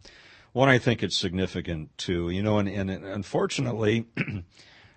[0.52, 2.30] One, I think it's significant too.
[2.30, 4.06] You know, and, and unfortunately,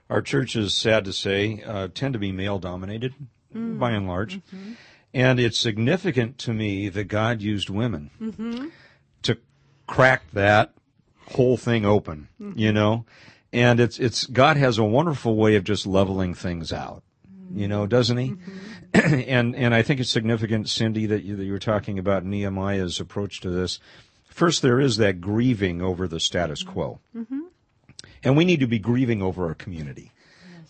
[0.09, 3.15] our churches, sad to say, uh, tend to be male dominated
[3.53, 3.79] mm-hmm.
[3.79, 4.37] by and large.
[4.37, 4.73] Mm-hmm.
[5.13, 8.67] And it's significant to me that God used women mm-hmm.
[9.23, 9.37] to
[9.87, 10.73] crack that
[11.31, 13.05] whole thing open, you know?
[13.51, 17.03] And it's, it's, God has a wonderful way of just leveling things out,
[17.55, 17.89] you know, mm-hmm.
[17.89, 18.29] doesn't he?
[18.29, 19.13] Mm-hmm.
[19.29, 22.99] and, and I think it's significant, Cindy, that you, that you were talking about Nehemiah's
[22.99, 23.79] approach to this.
[24.25, 26.73] First, there is that grieving over the status mm-hmm.
[26.73, 26.99] quo.
[28.23, 30.11] And we need to be grieving over our community.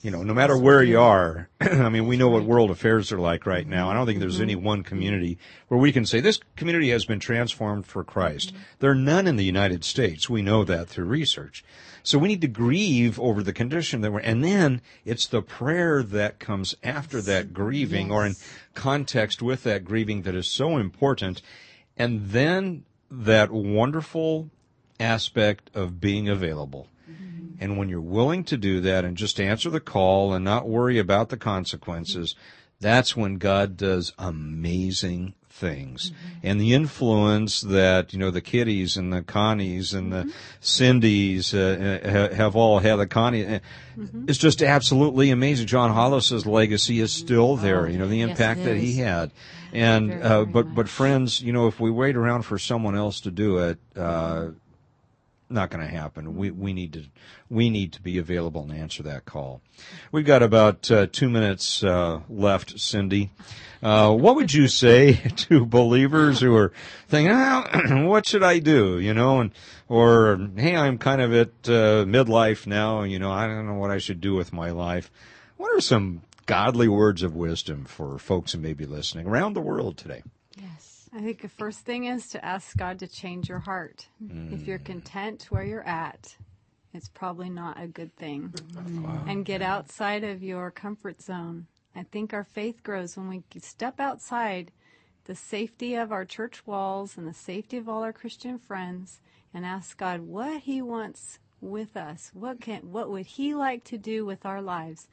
[0.02, 3.20] You know, no matter where you are, I mean, we know what world affairs are
[3.20, 3.90] like right now.
[3.90, 7.20] I don't think there's any one community where we can say this community has been
[7.20, 8.52] transformed for Christ.
[8.80, 10.28] There are none in the United States.
[10.28, 11.64] We know that through research.
[12.04, 16.04] So we need to grieve over the condition that we're, and then it's the prayer
[16.04, 18.36] that comes after that grieving or in
[18.74, 21.42] context with that grieving that is so important.
[21.98, 24.50] And then that wonderful
[25.00, 26.88] aspect of being available.
[27.10, 27.64] Mm-hmm.
[27.64, 30.98] And when you're willing to do that and just answer the call and not worry
[30.98, 32.76] about the consequences, mm-hmm.
[32.80, 36.12] that's when God does amazing things.
[36.42, 42.00] And the influence that, you know, the Kitties and the Connies and the Cindy's uh,
[42.04, 43.60] ha- have all had, the Connie, uh,
[44.28, 45.68] it's just absolutely amazing.
[45.68, 49.32] John Hollis's legacy is still there, you know, the impact it that he had.
[49.74, 50.90] And, Very, uh, very but, but much.
[50.90, 54.48] friends, you know, if we wait around for someone else to do it, uh,
[55.50, 56.38] not going to happen.
[56.38, 57.04] We we need to
[57.50, 59.62] we need to be available and answer that call.
[60.12, 63.32] We've got about uh, two minutes uh, left, Cindy.
[63.82, 66.72] Uh, what would you say to believers who are
[67.08, 69.52] thinking, oh, "What should I do?" You know, and
[69.88, 73.04] or "Hey, I'm kind of at uh, midlife now.
[73.04, 75.12] You know, I don't know what I should do with my life."
[75.58, 79.62] What are some godly words of wisdom for folks who may be listening around the
[79.62, 80.24] world today?
[80.60, 81.08] Yes.
[81.14, 84.08] I think the first thing is to ask God to change your heart.
[84.52, 86.36] If you're content where you're at,
[86.94, 88.54] it's probably not a good thing.
[89.28, 91.68] And get outside of your comfort zone.
[91.96, 94.72] I think our faith grows when we step outside
[95.26, 99.20] the safety of our church walls and the safety of all our Christian friends
[99.54, 102.32] and ask God what he wants with us.
[102.34, 105.08] What can what would he like to do with our lives?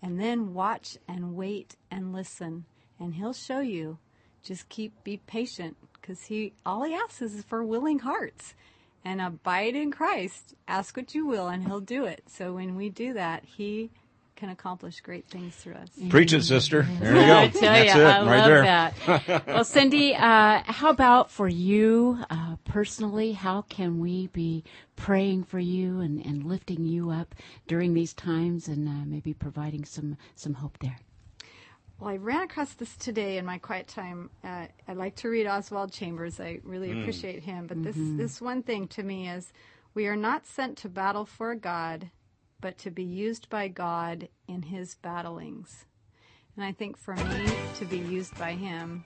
[0.00, 2.64] And then watch and wait and listen.
[3.00, 3.98] And he'll show you.
[4.42, 8.54] Just keep be patient because he all he asks is for willing hearts.
[9.04, 10.54] And abide in christ.
[10.66, 12.24] Ask what you will and he'll do it.
[12.28, 13.90] So when we do that he
[14.38, 16.82] can accomplish great things through us Preach it, sister.
[17.00, 17.38] There you go.
[17.38, 18.62] I tell That's you, it, I right love there.
[18.62, 19.46] that.
[19.48, 23.32] well, Cindy, uh, how about for you uh, personally?
[23.32, 24.62] How can we be
[24.94, 27.34] praying for you and, and lifting you up
[27.66, 30.98] during these times, and uh, maybe providing some some hope there?
[31.98, 35.48] well i ran across this today in my quiet time uh, i like to read
[35.48, 39.52] oswald chambers i really appreciate him but this this one thing to me is
[39.94, 42.08] we are not sent to battle for god
[42.60, 45.84] but to be used by god in his battlings
[46.56, 49.04] and i think for me to be used by him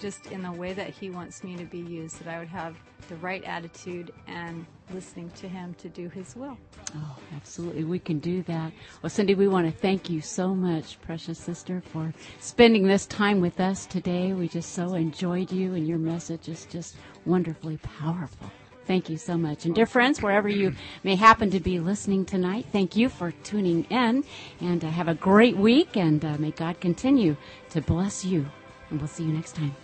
[0.00, 2.76] just in the way that he wants me to be used that i would have
[3.08, 6.56] the right attitude and listening to him to do his will
[6.96, 7.84] Oh, absolutely.
[7.84, 8.72] We can do that.
[9.02, 13.40] Well, Cindy, we want to thank you so much, precious sister, for spending this time
[13.40, 14.32] with us today.
[14.32, 18.50] We just so enjoyed you, and your message is just wonderfully powerful.
[18.90, 19.66] Thank you so much.
[19.66, 20.74] And dear friends, wherever you
[21.04, 24.24] may happen to be listening tonight, thank you for tuning in.
[24.60, 27.36] And uh, have a great week, and uh, may God continue
[27.68, 28.46] to bless you.
[28.90, 29.76] And we'll see you next time.